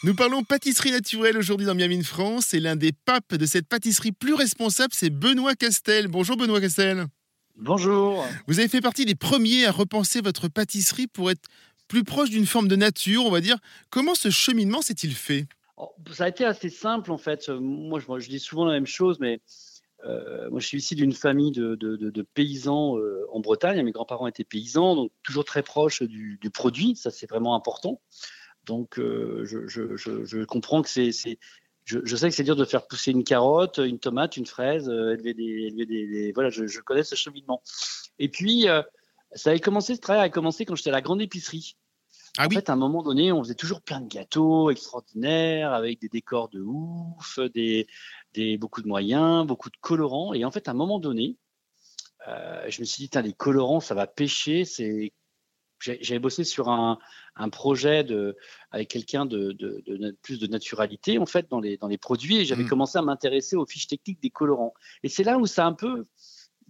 Nous 0.03 0.15
parlons 0.15 0.45
pâtisserie 0.45 0.93
naturelle 0.93 1.37
aujourd'hui 1.37 1.67
dans 1.67 1.75
Miami 1.75 2.03
France 2.03 2.55
et 2.55 2.61
l'un 2.61 2.77
des 2.77 2.93
papes 2.93 3.35
de 3.35 3.45
cette 3.45 3.69
pâtisserie 3.69 4.13
plus 4.13 4.35
responsable, 4.35 4.95
c'est 4.95 5.11
Benoît 5.11 5.55
Castel. 5.55 6.09
Bonjour 6.09 6.37
Benoît 6.37 6.61
Castel. 6.61 7.07
Bonjour. 7.61 8.25
Vous 8.47 8.61
avez 8.61 8.69
fait 8.69 8.81
partie 8.81 9.05
des 9.05 9.17
premiers 9.17 9.67
à 9.67 9.73
repenser 9.73 10.21
votre 10.21 10.47
pâtisserie 10.49 11.09
pour 11.09 11.31
être 11.31 11.49
plus 11.89 12.05
proche 12.05 12.31
d'une 12.31 12.47
forme 12.47 12.69
de 12.69 12.77
nature, 12.77 13.25
on 13.25 13.31
va 13.31 13.41
dire. 13.41 13.59
Comment 13.91 14.15
ce 14.15 14.31
cheminement 14.31 14.83
s'est-il 14.83 15.15
fait? 15.15 15.47
Oh, 15.77 15.91
Ça 16.13 16.25
a 16.25 16.29
été 16.29 16.45
assez 16.45 16.71
simple 16.71 17.11
en 17.11 17.19
fait. 17.19 17.49
Moi, 17.49 18.01
je, 18.01 18.29
dis 18.29 18.39
souvent 18.39 18.67
la 18.67 18.73
même 18.73 18.87
chose, 18.87 19.19
mais 19.21 19.41
euh, 20.05 20.49
moi, 20.51 20.61
je 20.61 20.67
suis 20.67 20.79
ici 20.79 20.95
d'une 20.95 21.13
famille 21.13 21.51
de, 21.51 22.27
paysans 22.35 22.99
euh, 22.99 23.27
en 23.33 23.41
Bretagne. 23.41 23.83
Mes 23.83 23.93
grands-parents 23.93 24.27
étaient 24.27 24.45
paysans, 24.45 24.95
donc 24.95 25.13
toujours 25.23 25.45
très 25.45 25.63
proches 25.63 26.03
du, 26.03 26.39
du 26.41 26.51
produit. 26.51 26.95
Ça, 26.95 27.11
c'est 27.11 27.29
vraiment 27.29 27.55
important. 27.55 28.01
Donc, 28.65 28.99
euh, 28.99 29.45
je, 29.45 30.45
comprends 30.45 30.83
que 30.83 30.89
c'est. 30.89 31.11
Je, 31.85 32.17
sais 32.17 32.29
que 32.29 32.35
c'est 32.35 32.45
dur 32.45 32.57
de 32.57 32.67
faire 32.67 32.87
pousser 32.87 33.13
une 33.13 33.25
carotte, 33.25 33.79
une 33.79 33.99
tomate, 33.99 34.37
une 34.37 34.45
fraise, 34.45 34.89
élever, 34.89 35.33
des, 35.33 36.33
Voilà, 36.35 36.51
je, 36.51 36.81
connais 36.81 37.03
ce 37.03 37.15
cheminement. 37.15 37.63
Et 38.19 38.29
puis, 38.29 38.67
ça 39.33 39.51
a 39.51 39.59
commencé, 39.59 39.95
ce 39.95 40.01
travail 40.01 40.25
a 40.25 40.31
commencé 40.31 40.65
quand 40.65 40.75
j'étais 40.75 40.91
à 40.91 40.93
la 40.93 41.03
grande 41.03 41.21
épicerie. 41.21 41.77
Ah 42.37 42.47
en 42.47 42.51
fait, 42.51 42.71
à 42.71 42.75
un 42.75 42.77
moment 42.77 43.03
donné, 43.03 43.33
on 43.33 43.43
faisait 43.43 43.55
toujours 43.55 43.83
plein 43.83 44.01
de 44.01 44.09
gâteaux 44.09 44.71
extraordinaires 44.71 45.73
avec 45.73 46.01
des 46.01 46.09
décors 46.09 46.49
de 46.49 46.61
ouf, 46.61 47.41
des, 47.53 47.87
beaucoup 48.59 48.81
de 48.81 48.89
moyens, 48.89 49.47
beaucoup 49.47 49.71
de 49.71 49.77
colorants. 49.81 50.35
Et 50.35 50.45
en 50.45 50.51
fait, 50.51 50.69
à 50.69 50.71
un 50.71 50.75
moment 50.75 51.01
donné, 51.01 51.37
je 52.27 52.81
me 52.81 52.85
suis 52.85 53.09
dit, 53.09 53.19
les 53.23 53.33
colorants, 53.33 53.81
ça 53.81 53.95
va 53.95 54.07
pêcher. 54.07 54.65
C'est 54.65 55.13
j'avais 55.81 56.19
bossé 56.19 56.45
sur 56.45 56.69
un, 56.69 56.99
projet 57.53 58.03
de, 58.05 58.37
avec 58.73 58.89
quelqu'un 58.89 59.27
de, 59.27 59.57
plus 60.23 60.39
de 60.39 60.47
naturalité 60.47 61.19
en 61.19 61.27
fait 61.27 61.49
dans 61.49 61.61
les, 61.61 61.77
dans 61.77 61.87
les 61.87 61.99
produits 61.99 62.39
et 62.39 62.45
j'avais 62.45 62.65
mmh. 62.65 62.69
commencé 62.69 62.99
à 62.99 63.03
m'intéresser 63.03 63.57
aux 63.57 63.67
fiches 63.67 63.87
techniques 63.87 64.21
des 64.21 64.31
colorants. 64.31 64.75
Et 65.03 65.09
c'est 65.09 65.23
là 65.23 65.39
où 65.39 65.47
ça 65.47 65.65
a 65.65 65.69
un 65.69 65.75
peu 65.75 66.07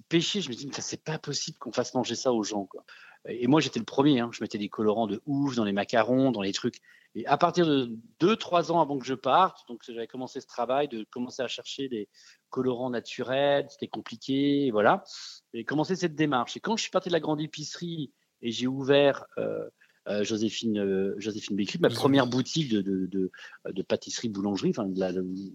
pêché. 0.09 0.41
Je 0.41 0.49
me 0.49 0.55
dis, 0.55 0.67
mais 0.67 0.73
c'est 0.81 1.03
pas 1.03 1.19
possible 1.19 1.59
qu'on 1.59 1.73
fasse 1.73 1.95
manger 1.95 2.15
ça 2.15 2.33
aux 2.33 2.43
gens. 2.43 2.67
Quoi. 2.67 2.85
Et 3.27 3.47
moi, 3.47 3.61
j'étais 3.61 3.79
le 3.79 3.85
premier. 3.85 4.21
Hein. 4.21 4.31
Je 4.33 4.43
mettais 4.43 4.59
des 4.59 4.69
colorants 4.69 5.07
de 5.07 5.21
ouf 5.27 5.57
dans 5.57 5.65
les 5.65 5.73
macarons, 5.73 6.31
dans 6.31 6.43
les 6.43 6.53
trucs. 6.53 6.81
Et 7.15 7.27
à 7.27 7.37
partir 7.37 7.67
de 7.67 7.97
2-3 8.21 8.71
ans 8.71 8.81
avant 8.81 8.99
que 8.99 9.07
je 9.07 9.15
parte, 9.15 9.67
donc 9.69 9.83
j'avais 9.87 10.07
commencé 10.07 10.41
ce 10.41 10.47
travail 10.47 10.89
de 10.89 11.05
commencer 11.11 11.43
à 11.43 11.49
chercher 11.49 11.89
des 11.89 12.09
colorants 12.51 12.91
naturels. 12.91 13.67
C'était 13.71 13.89
compliqué, 13.89 14.71
voilà. 14.71 15.05
J'ai 15.53 15.65
commencé 15.65 15.97
cette 15.97 16.15
démarche. 16.15 16.57
Et 16.57 16.61
quand 16.61 16.77
je 16.77 16.83
suis 16.83 16.91
parti 16.91 17.09
de 17.09 17.15
la 17.15 17.21
grande 17.21 17.41
épicerie 17.41 18.13
et 18.43 18.53
j'ai 18.53 18.67
ouvert 18.67 19.25
euh, 19.39 19.69
euh, 20.09 20.23
Joséphine, 20.23 20.79
euh, 20.79 21.15
Joséphine 21.19 21.57
Bécry, 21.57 21.79
ma 21.81 21.91
première 21.91 22.27
boutique 22.27 22.71
de, 22.71 22.83
de, 22.83 23.31
de, 23.67 23.83
pâtisserie 23.83 24.29
boulangerie. 24.29 24.71
Enfin, 24.71 24.89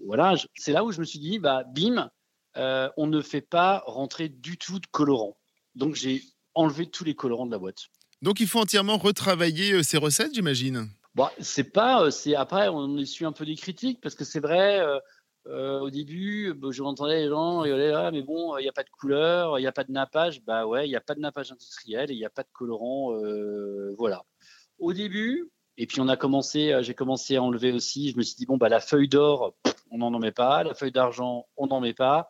voilà, 0.06 0.36
c'est 0.56 0.74
là 0.74 0.84
où 0.84 0.92
je 0.92 1.00
me 1.00 1.06
suis 1.06 1.20
dit, 1.20 1.40
bah, 1.40 1.64
bim, 1.64 2.12
on 2.56 3.08
ne 3.08 3.22
fait 3.22 3.42
pas 3.42 3.84
rentrer 3.86 4.30
du 4.30 4.58
tout 4.58 4.80
de 4.80 4.88
colorant. 4.88 5.38
Donc 5.76 5.96
j'ai 5.96 6.22
enlevé 6.54 6.88
tous 6.88 7.04
les 7.04 7.16
colorants 7.16 7.46
de 7.46 7.52
la 7.52 7.58
boîte. 7.58 7.88
Donc 8.22 8.40
il 8.40 8.48
faut 8.48 8.60
entièrement 8.60 8.98
retravailler 8.98 9.84
ces 9.84 9.98
recettes, 9.98 10.34
j'imagine? 10.34 10.88
Bon, 11.16 11.28
c'est 11.40 11.72
pas, 11.72 12.10
c'est 12.10 12.36
après 12.36 12.70
on 12.70 12.98
essuie 12.98 13.26
un 13.26 13.32
peu 13.32 13.46
des 13.46 13.56
critiques 13.56 14.02
parce 14.02 14.16
que 14.16 14.24
c'est 14.24 14.40
vrai. 14.40 14.82
Euh, 15.48 15.80
au 15.82 15.90
début, 15.90 16.54
bah, 16.54 16.70
je 16.72 16.82
entendais 16.84 17.24
les 17.24 17.30
gens 17.30 17.60
rigoler, 17.60 17.92
ah, 17.94 18.12
mais 18.12 18.22
bon, 18.22 18.58
il 18.58 18.64
n'y 18.64 18.70
a 18.70 18.72
pas 18.72 18.84
de 18.84 18.90
couleur, 18.90 19.60
il 19.60 19.62
n'y 19.62 19.68
a 19.68 19.74
pas 19.74 19.84
de 19.84 19.92
nappage. 19.92 20.42
Bah 20.44 20.66
ouais, 20.66 20.88
il 20.88 20.90
n'y 20.90 20.96
a 20.96 21.02
pas 21.02 21.16
de 21.16 21.20
nappage 21.20 21.52
industriel 21.52 22.12
et 22.12 22.14
il 22.14 22.18
n'y 22.18 22.26
a 22.26 22.30
pas 22.30 22.44
de 22.44 22.50
colorant. 22.54 23.14
Euh, 23.14 23.94
voilà. 23.98 24.24
Au 24.80 24.94
début, 24.94 25.52
et 25.78 25.86
puis 25.86 26.00
on 26.00 26.08
a 26.08 26.16
commencé, 26.16 26.72
euh, 26.72 26.82
j'ai 26.82 26.94
commencé 26.94 27.36
à 27.36 27.44
enlever 27.44 27.74
aussi. 27.74 28.12
Je 28.12 28.18
me 28.18 28.24
suis 28.24 28.36
dit, 28.36 28.46
bon, 28.46 28.58
bah, 28.58 28.70
la 28.70 28.80
feuille 28.80 29.10
d'or, 29.10 29.54
on 29.92 29.98
n'en 29.98 30.18
met 30.18 30.32
pas. 30.32 30.64
La 30.64 30.74
feuille 30.74 30.92
d'argent, 30.92 31.46
on 31.58 31.68
n'en 31.68 31.82
met 31.82 31.94
pas 31.94 32.30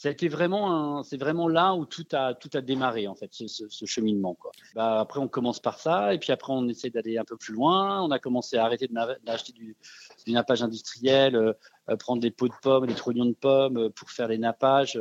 ça 0.00 0.08
a 0.08 0.12
été 0.12 0.28
vraiment 0.28 1.02
c'est 1.02 1.18
vraiment 1.18 1.46
là 1.46 1.74
où 1.74 1.84
tout 1.84 2.06
a 2.12 2.32
tout 2.32 2.48
a 2.54 2.62
démarré 2.62 3.06
en 3.06 3.14
fait 3.14 3.28
ce, 3.34 3.84
cheminement 3.84 4.34
quoi. 4.34 4.50
Bah, 4.74 4.98
après 4.98 5.20
on 5.20 5.28
commence 5.28 5.60
par 5.60 5.78
ça 5.78 6.14
et 6.14 6.18
puis 6.18 6.32
après 6.32 6.54
on 6.54 6.66
essaie 6.68 6.88
d'aller 6.88 7.18
un 7.18 7.24
peu 7.26 7.36
plus 7.36 7.52
loin. 7.52 8.02
On 8.02 8.10
a 8.10 8.18
commencé 8.18 8.56
à 8.56 8.64
arrêter 8.64 8.88
d'acheter 9.26 9.52
du, 9.52 9.76
du, 10.24 10.32
nappage 10.32 10.62
industriel, 10.62 11.36
euh, 11.36 11.52
euh, 11.90 11.96
prendre 11.96 12.22
des 12.22 12.30
pots 12.30 12.48
de 12.48 12.54
pommes, 12.62 12.86
des 12.86 12.94
trognons 12.94 13.26
de 13.26 13.34
pommes 13.34 13.76
euh, 13.76 13.90
pour 13.90 14.10
faire 14.10 14.28
les 14.28 14.38
nappages 14.38 14.98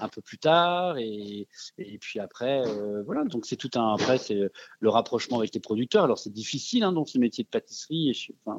un 0.00 0.08
peu 0.08 0.22
plus 0.22 0.38
tard 0.38 0.96
et, 0.96 1.46
et 1.76 1.98
puis 1.98 2.18
après 2.18 2.62
voilà 3.04 3.24
donc 3.24 3.44
c'est 3.44 3.56
tout 3.56 3.70
un 3.74 3.92
après 3.92 4.16
c'est 4.16 4.50
le 4.80 4.88
rapprochement 4.88 5.40
avec 5.40 5.52
les 5.52 5.60
producteurs. 5.60 6.04
Alors 6.04 6.18
c'est 6.18 6.32
difficile 6.32 6.84
hein, 6.84 6.92
dans 6.92 7.04
ce 7.04 7.18
métier 7.18 7.44
de 7.44 7.50
pâtisserie 7.50 8.12
et 8.12 8.34
enfin, 8.46 8.58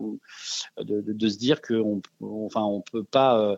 de, 0.77 1.01
de, 1.01 1.13
de, 1.13 1.29
se 1.29 1.39
dire 1.39 1.63
qu'on 1.63 2.03
enfin 2.21 2.61
on 2.61 2.81
peut 2.81 3.03
pas 3.03 3.39
euh, 3.39 3.57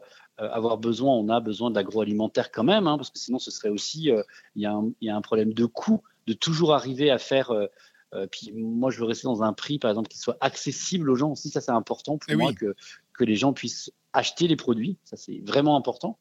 avoir 0.50 0.78
besoin, 0.78 1.14
on 1.14 1.30
a 1.30 1.40
besoin 1.40 1.72
d'agroalimentaire 1.72 2.52
quand 2.52 2.64
même, 2.64 2.88
hein, 2.88 2.98
parce 2.98 3.10
que 3.10 3.20
sinon 3.20 3.40
ce 3.40 3.52
serait 3.52 3.70
aussi, 3.70 4.12
euh, 4.12 4.24
il 4.56 4.62
y, 4.64 5.10
a 5.10 5.16
un 5.16 5.22
problème 5.22 5.54
de 5.54 5.66
coût, 5.66 6.02
de 6.28 6.34
toujours 6.34 6.74
arriver 6.74 7.12
à 7.12 7.18
faire. 7.18 7.52
Euh, 7.52 8.28
puis 8.32 8.52
moi, 8.54 8.92
je 8.92 9.00
veux 9.00 9.06
rester 9.06 9.26
dans 9.26 9.44
un 9.44 9.54
prix, 9.54 9.80
par 9.80 9.92
exemple, 9.92 10.10
qui 10.10 10.18
soit 10.18 10.38
accessible 10.42 11.10
aux 11.10 11.16
gens 11.16 11.32
aussi. 11.32 11.50
Ça, 11.50 11.62
c'est 11.62 11.72
important 11.72 12.18
pour 12.18 12.30
eh 12.30 12.36
moi 12.36 12.54
que, 12.54 12.76
que 13.14 13.24
les 13.24 13.36
gens 13.36 13.54
puissent 13.54 13.92
acheter 14.14 14.48
les 14.48 14.56
produits. 14.56 14.98
Ça, 15.04 15.16
c'est 15.16 15.42
vraiment 15.46 15.78
important. 15.78 16.20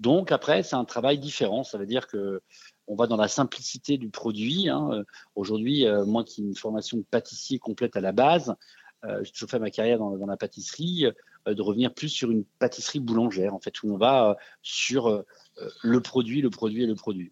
Donc 0.00 0.32
après, 0.32 0.62
c'est 0.62 0.76
un 0.76 0.84
travail 0.84 1.18
différent. 1.18 1.62
Ça 1.62 1.78
veut 1.78 1.86
dire 1.86 2.06
que 2.06 2.40
on 2.86 2.96
va 2.96 3.06
dans 3.06 3.16
la 3.16 3.28
simplicité 3.28 3.98
du 3.98 4.08
produit. 4.08 4.68
Hein. 4.68 5.04
Aujourd'hui, 5.34 5.84
moi 6.06 6.24
qui 6.24 6.40
ai 6.40 6.44
une 6.44 6.56
formation 6.56 6.96
de 6.96 7.02
pâtissier 7.02 7.58
complète 7.58 7.96
à 7.96 8.00
la 8.00 8.12
base, 8.12 8.54
j'ai 9.22 9.30
toujours 9.30 9.50
fait 9.50 9.58
ma 9.58 9.70
carrière 9.70 9.98
dans, 9.98 10.16
dans 10.16 10.26
la 10.26 10.38
pâtisserie. 10.38 11.06
Euh, 11.48 11.54
de 11.54 11.62
revenir 11.62 11.92
plus 11.92 12.08
sur 12.08 12.30
une 12.30 12.44
pâtisserie 12.58 13.00
boulangère, 13.00 13.54
en 13.54 13.58
fait, 13.58 13.82
où 13.82 13.92
on 13.92 13.96
va 13.96 14.30
euh, 14.30 14.34
sur 14.62 15.08
euh, 15.08 15.24
le 15.82 16.00
produit, 16.00 16.40
le 16.40 16.50
produit 16.50 16.84
et 16.84 16.86
le 16.86 16.94
produit. 16.94 17.30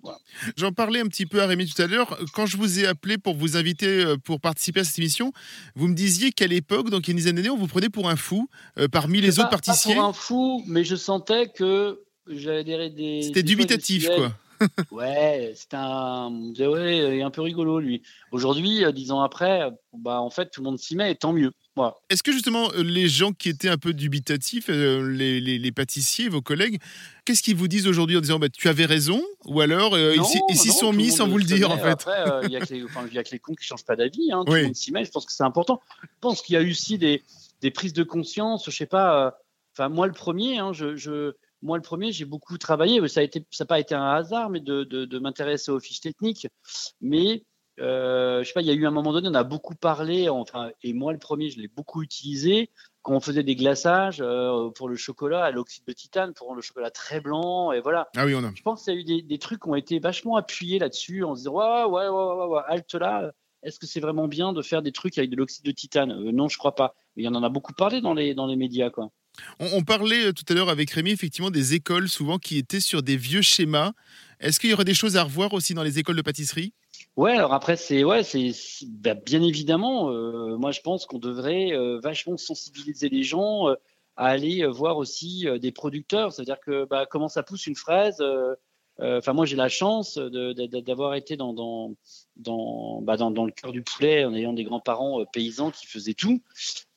J'en 0.57 0.73
parlais 0.73 1.01
un 1.01 1.07
petit 1.07 1.27
peu 1.27 1.43
à 1.43 1.47
Rémi 1.47 1.67
tout 1.67 1.81
à 1.81 1.87
l'heure. 1.87 2.19
Quand 2.33 2.47
je 2.47 2.57
vous 2.57 2.81
ai 2.81 2.87
appelé 2.87 3.19
pour 3.19 3.35
vous 3.35 3.57
inviter 3.57 4.05
pour 4.25 4.41
participer 4.41 4.81
à 4.81 4.85
cette 4.85 4.99
émission, 4.99 5.33
vous 5.75 5.89
me 5.89 5.95
disiez 5.95 6.33
qu'à 6.33 6.47
l'époque, 6.47 6.91
donc 6.91 7.07
il 7.07 7.09
y 7.09 7.11
a 7.11 7.13
une 7.13 7.19
dizaine 7.19 7.37
d'années, 7.37 7.51
on 7.51 7.57
vous 7.57 7.69
prenait 7.69 7.89
pour 7.89 8.09
un 8.09 8.17
fou 8.17 8.49
parmi 8.91 9.21
les 9.21 9.39
autres 9.39 9.51
pâtissiers. 9.51 9.95
Pas 9.95 10.01
pour 10.01 10.09
un 10.09 10.13
fou, 10.13 10.65
mais 10.67 10.83
je 10.83 10.97
sentais 10.97 11.49
que 11.49 12.03
j'avais 12.27 12.91
des. 12.91 13.23
C'était 13.23 13.43
dubitatif, 13.43 14.09
quoi 14.09 14.33
ouais, 14.91 15.53
c'est 15.55 15.75
un, 15.75 16.33
ouais, 16.59 17.23
un 17.23 17.31
peu 17.31 17.43
rigolo 17.43 17.79
lui. 17.79 18.03
Aujourd'hui, 18.33 18.83
dix 18.93 19.13
ans 19.13 19.21
après, 19.21 19.71
bah 19.93 20.21
en 20.21 20.31
fait 20.31 20.51
tout 20.51 20.63
le 20.63 20.65
monde 20.65 20.79
s'y 20.79 20.97
met 20.97 21.13
et 21.13 21.17
tant 21.17 21.33
mieux. 21.33 21.53
Est-ce 22.09 22.23
que 22.23 22.33
justement 22.33 22.71
euh, 22.73 22.83
les 22.83 23.09
gens 23.09 23.33
qui 23.33 23.49
étaient 23.49 23.69
un 23.69 23.77
peu 23.77 23.93
dubitatifs, 23.93 24.67
euh, 24.69 25.11
les, 25.11 25.73
pâtissiers, 25.73 26.29
vos 26.29 26.41
collègues, 26.41 26.81
qu'est-ce 27.25 27.43
qu'ils 27.43 27.57
vous 27.57 27.69
disent 27.69 27.87
aujourd'hui 27.87 28.17
en 28.17 28.21
disant 28.21 28.39
bah, 28.39 28.49
tu 28.49 28.69
avais 28.69 28.87
raison 28.87 29.23
ou 29.45 29.61
alors 29.61 29.95
euh, 29.95 30.15
ils 30.49 30.57
s'y 30.57 30.73
sont 30.73 30.93
mis 30.93 31.11
sans 31.11 31.29
vous 31.29 31.39
le 31.39 31.45
dire 31.45 31.71
en 31.71 31.79
fait. 31.79 32.07
Il 32.45 32.49
n'y 32.49 32.57
a, 32.57 32.61
que 32.61 33.31
les 33.33 33.39
cons 33.39 33.55
qui 33.55 33.63
ne 33.63 33.67
changent 33.67 33.85
pas 33.85 33.97
d'avis, 33.97 34.33
hein, 34.33 34.43
tout 34.47 34.53
le 34.53 34.65
monde 34.65 34.75
s'y 34.75 34.93
met, 34.93 35.05
je 35.05 35.11
pense 35.11 35.27
que 35.27 35.33
c'est 35.33 35.45
important. 35.45 35.81
Je 36.03 36.09
pense 36.21 36.43
qu'il 36.43 36.55
y 36.55 36.57
a 36.57 36.63
eu 36.63 36.71
aussi 36.71 36.99
des, 36.99 37.23
prises 37.75 37.93
de 37.93 38.05
conscience, 38.05 38.65
je 38.67 38.71
sais 38.71 38.87
pas, 38.87 39.37
enfin 39.75 39.89
moi 39.89 40.07
le 40.07 40.13
premier, 40.13 40.59
hein, 40.59 40.73
je, 40.73 41.33
moi 41.63 41.77
le 41.77 41.83
premier 41.83 42.13
j'ai 42.13 42.25
beaucoup 42.25 42.57
travaillé, 42.57 43.07
ça 43.09 43.23
n'a 43.23 43.67
pas 43.67 43.81
été 43.81 43.95
un 43.95 44.11
hasard 44.11 44.49
mais 44.49 44.61
de, 44.61 44.85
de 44.85 45.19
m'intéresser 45.19 45.71
aux 45.71 45.81
fiches 45.81 46.01
techniques, 46.01 46.47
mais 47.03 47.43
euh, 47.81 48.43
je 48.43 48.49
sais 48.49 48.55
pas, 48.55 48.63
il 48.63 48.67
y 48.67 48.71
a 48.71 48.75
eu 48.75 48.87
un 48.87 48.91
moment 48.91 49.13
donné, 49.13 49.29
on 49.29 49.35
a 49.35 49.45
beaucoup 49.45 49.75
parlé, 49.75 50.29
enfin, 50.29 50.71
et 50.83 50.93
moi 50.93 51.13
le 51.13 51.19
premier, 51.19 51.51
je 51.51 51.59
l'ai 51.61 51.69
beaucoup 51.69 52.03
utilisé 52.03 52.71
quand 53.03 53.15
on 53.15 53.21
faisait 53.21 53.45
des 53.45 53.55
glaçages 53.55 54.21
euh, 54.21 54.71
pour 54.71 54.89
le 54.89 54.97
chocolat 54.97 55.45
à 55.45 55.51
l'oxyde 55.51 55.85
de 55.87 55.93
titane, 55.93 56.35
pour 56.35 56.49
rendre 56.49 56.57
le 56.57 56.63
chocolat 56.63 56.91
très 56.91 57.21
blanc, 57.21 57.73
et 57.73 57.81
voilà. 57.81 58.09
Ah 58.17 58.25
oui, 58.25 58.35
on 58.35 58.43
a. 58.43 58.51
Je 58.55 58.63
pense 58.63 58.83
qu'il 58.83 58.95
y 58.95 58.97
a 58.97 59.01
eu 59.01 59.05
des, 59.05 59.23
des, 59.23 59.39
trucs 59.39 59.63
qui 59.63 59.69
ont 59.69 59.77
été 59.77 59.99
vachement 60.01 60.37
appuyés 60.37 60.79
là-dessus, 60.79 61.23
en 61.23 61.35
se 61.35 61.41
disant 61.41 61.53
ouais, 61.53 61.85
ouais, 61.85 62.09
ouais, 62.09 62.35
ouais, 62.35 62.47
ouais 62.47 62.63
halte 62.67 62.95
là. 62.95 63.31
Est-ce 63.63 63.79
que 63.79 63.87
c'est 63.87 64.01
vraiment 64.01 64.29
bien 64.29 64.53
de 64.53 64.63
faire 64.63 64.83
des 64.83 64.93
trucs 64.93 65.19
avec 65.19 65.31
de 65.31 65.37
l'oxyde 65.37 65.65
de 65.65 65.71
titane? 65.73 66.13
Euh, 66.13 66.33
Non, 66.33 66.49
je 66.49 66.59
crois 66.59 66.75
pas. 66.75 66.95
Mais 67.17 67.23
il 67.23 67.27
y 67.27 67.29
en 67.29 67.43
a 67.43 67.49
beaucoup 67.49 67.73
parlé 67.73 68.01
dans 68.01 68.15
les 68.15 68.35
dans 68.35 68.47
les 68.47 68.57
médias, 68.57 68.91
quoi. 68.91 69.11
On, 69.61 69.69
on 69.73 69.83
parlait 69.83 70.33
tout 70.33 70.45
à 70.49 70.55
l'heure 70.55 70.69
avec 70.69 70.91
Rémi, 70.91 71.11
effectivement, 71.11 71.51
des 71.51 71.75
écoles 71.75 72.09
souvent 72.09 72.39
qui 72.39 72.59
étaient 72.59 72.81
sur 72.81 73.03
des 73.03 73.17
vieux 73.17 73.43
schémas. 73.43 73.93
Est-ce 74.41 74.61
qu'il 74.61 74.71
y 74.71 74.73
aurait 74.73 74.85
des 74.85 74.95
choses 74.95 75.17
à 75.17 75.23
revoir 75.23 75.53
aussi 75.53 75.75
dans 75.75 75.83
les 75.83 75.99
écoles 75.99 76.17
de 76.17 76.23
pâtisserie? 76.23 76.75
Ouais, 77.17 77.33
alors 77.33 77.55
après 77.55 77.77
c'est 77.77 78.05
ouais, 78.05 78.23
c'est 78.23 78.53
bah, 78.87 79.15
bien 79.15 79.43
évidemment. 79.43 80.11
Euh, 80.11 80.57
moi, 80.59 80.71
je 80.71 80.83
pense 80.83 81.07
qu'on 81.07 81.19
devrait 81.19 81.73
euh, 81.73 81.99
vachement 81.99 82.37
sensibiliser 82.37 83.09
les 83.09 83.23
gens 83.23 83.69
euh, 83.71 83.75
à 84.17 84.27
aller 84.27 84.67
voir 84.67 84.99
aussi 84.99 85.47
des 85.61 85.73
producteurs. 85.73 86.33
C'est-à-dire 86.33 86.61
que 86.61 86.85
bah, 86.85 87.07
comment 87.07 87.29
ça 87.29 87.43
pousse 87.43 87.67
une 87.67 87.77
fraise. 87.77 88.23
Enfin, 88.99 89.33
moi, 89.35 89.45
j'ai 89.47 89.57
la 89.57 89.69
chance 89.69 90.19
d'avoir 90.19 91.15
été 91.15 91.37
dans 91.37 91.53
dans 91.53 91.95
dans, 92.37 93.03
bah, 93.03 93.17
dans, 93.17 93.31
dans 93.31 93.45
le 93.45 93.53
cœur 93.53 93.73
du 93.73 93.83
poulet 93.83 94.25
en 94.25 94.35
ayant 94.35 94.53
des 94.55 94.65
grands-parents 94.65 95.25
paysans 95.27 95.71
qui 95.71 95.87
faisaient 95.87 96.15
tout. 96.15 96.43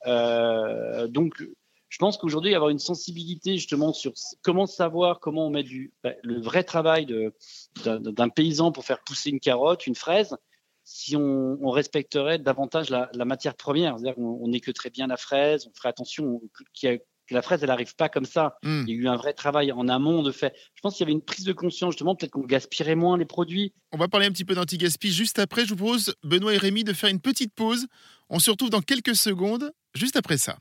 donc 0.06 1.44
je 1.90 1.98
pense 1.98 2.18
qu'aujourd'hui, 2.18 2.56
avoir 2.56 2.70
une 2.70 2.80
sensibilité 2.80 3.58
justement 3.58 3.94
sur 3.94 4.14
comment 4.42 4.68
savoir 4.68 5.20
comment 5.20 5.48
on 5.48 5.50
met 5.50 5.64
du, 5.64 5.92
bah, 6.04 6.14
le 6.24 6.40
vrai 6.40 6.64
travail 6.64 7.08
d'un 7.84 8.30
paysan 8.30 8.72
pour 8.72 8.86
faire 8.86 9.04
pousser 9.04 9.32
une 9.32 9.40
carotte, 9.40 9.88
une 9.88 9.96
fraise, 9.96 10.38
si 10.84 11.16
on, 11.16 11.58
on 11.62 11.70
respecterait 11.72 12.40
davantage 12.40 12.90
la, 12.90 13.10
la 13.14 13.26
matière 13.26 13.56
première, 13.56 13.98
c'est-à-dire 13.98 14.16
qu'on 14.16 14.40
on 14.42 14.52
écouterait 14.54 14.90
bien 14.90 15.08
la 15.08 15.18
fraise, 15.18 15.68
on 15.68 15.74
ferait 15.76 15.90
attention 15.90 16.42
que 16.82 17.00
la 17.32 17.42
fraise, 17.42 17.62
elle 17.62 17.70
n'arrive 17.70 17.96
pas 17.96 18.10
comme 18.10 18.26
ça. 18.26 18.58
Mm. 18.64 18.84
Il 18.88 18.96
y 18.96 18.98
a 18.98 19.02
eu 19.02 19.08
un 19.08 19.16
vrai 19.16 19.34
travail 19.34 19.72
en 19.72 19.88
amont 19.88 20.24
de 20.24 20.32
fait. 20.32 20.54
Je 20.76 20.82
pense 20.82 20.96
qu'il 20.96 21.04
y 21.04 21.08
avait 21.08 21.14
une 21.14 21.24
prise 21.24 21.46
de 21.46 21.54
conscience 21.54 21.94
justement, 21.94 22.16
peut-être 22.16 22.32
qu'on 22.32 22.42
gaspillerait 22.42 22.96
moins 22.96 23.18
les 23.18 23.26
produits. 23.26 23.74
On 23.92 23.98
va 23.98 24.08
parler 24.08 24.28
un 24.28 24.32
petit 24.32 24.46
peu 24.46 24.56
d'anti-gaspi 24.56 25.12
juste 25.12 25.40
après. 25.40 25.66
Je 25.66 25.70
vous 25.70 25.76
propose, 25.76 26.14
Benoît 26.24 26.54
et 26.54 26.58
Rémi, 26.58 26.84
de 26.84 26.94
faire 26.94 27.10
une 27.10 27.22
petite 27.22 27.54
pause. 27.54 27.88
On 28.30 28.40
se 28.40 28.52
retrouve 28.52 28.70
dans 28.70 28.82
quelques 28.82 29.16
secondes, 29.16 29.72
juste 29.96 30.16
après 30.16 30.38
ça. 30.38 30.60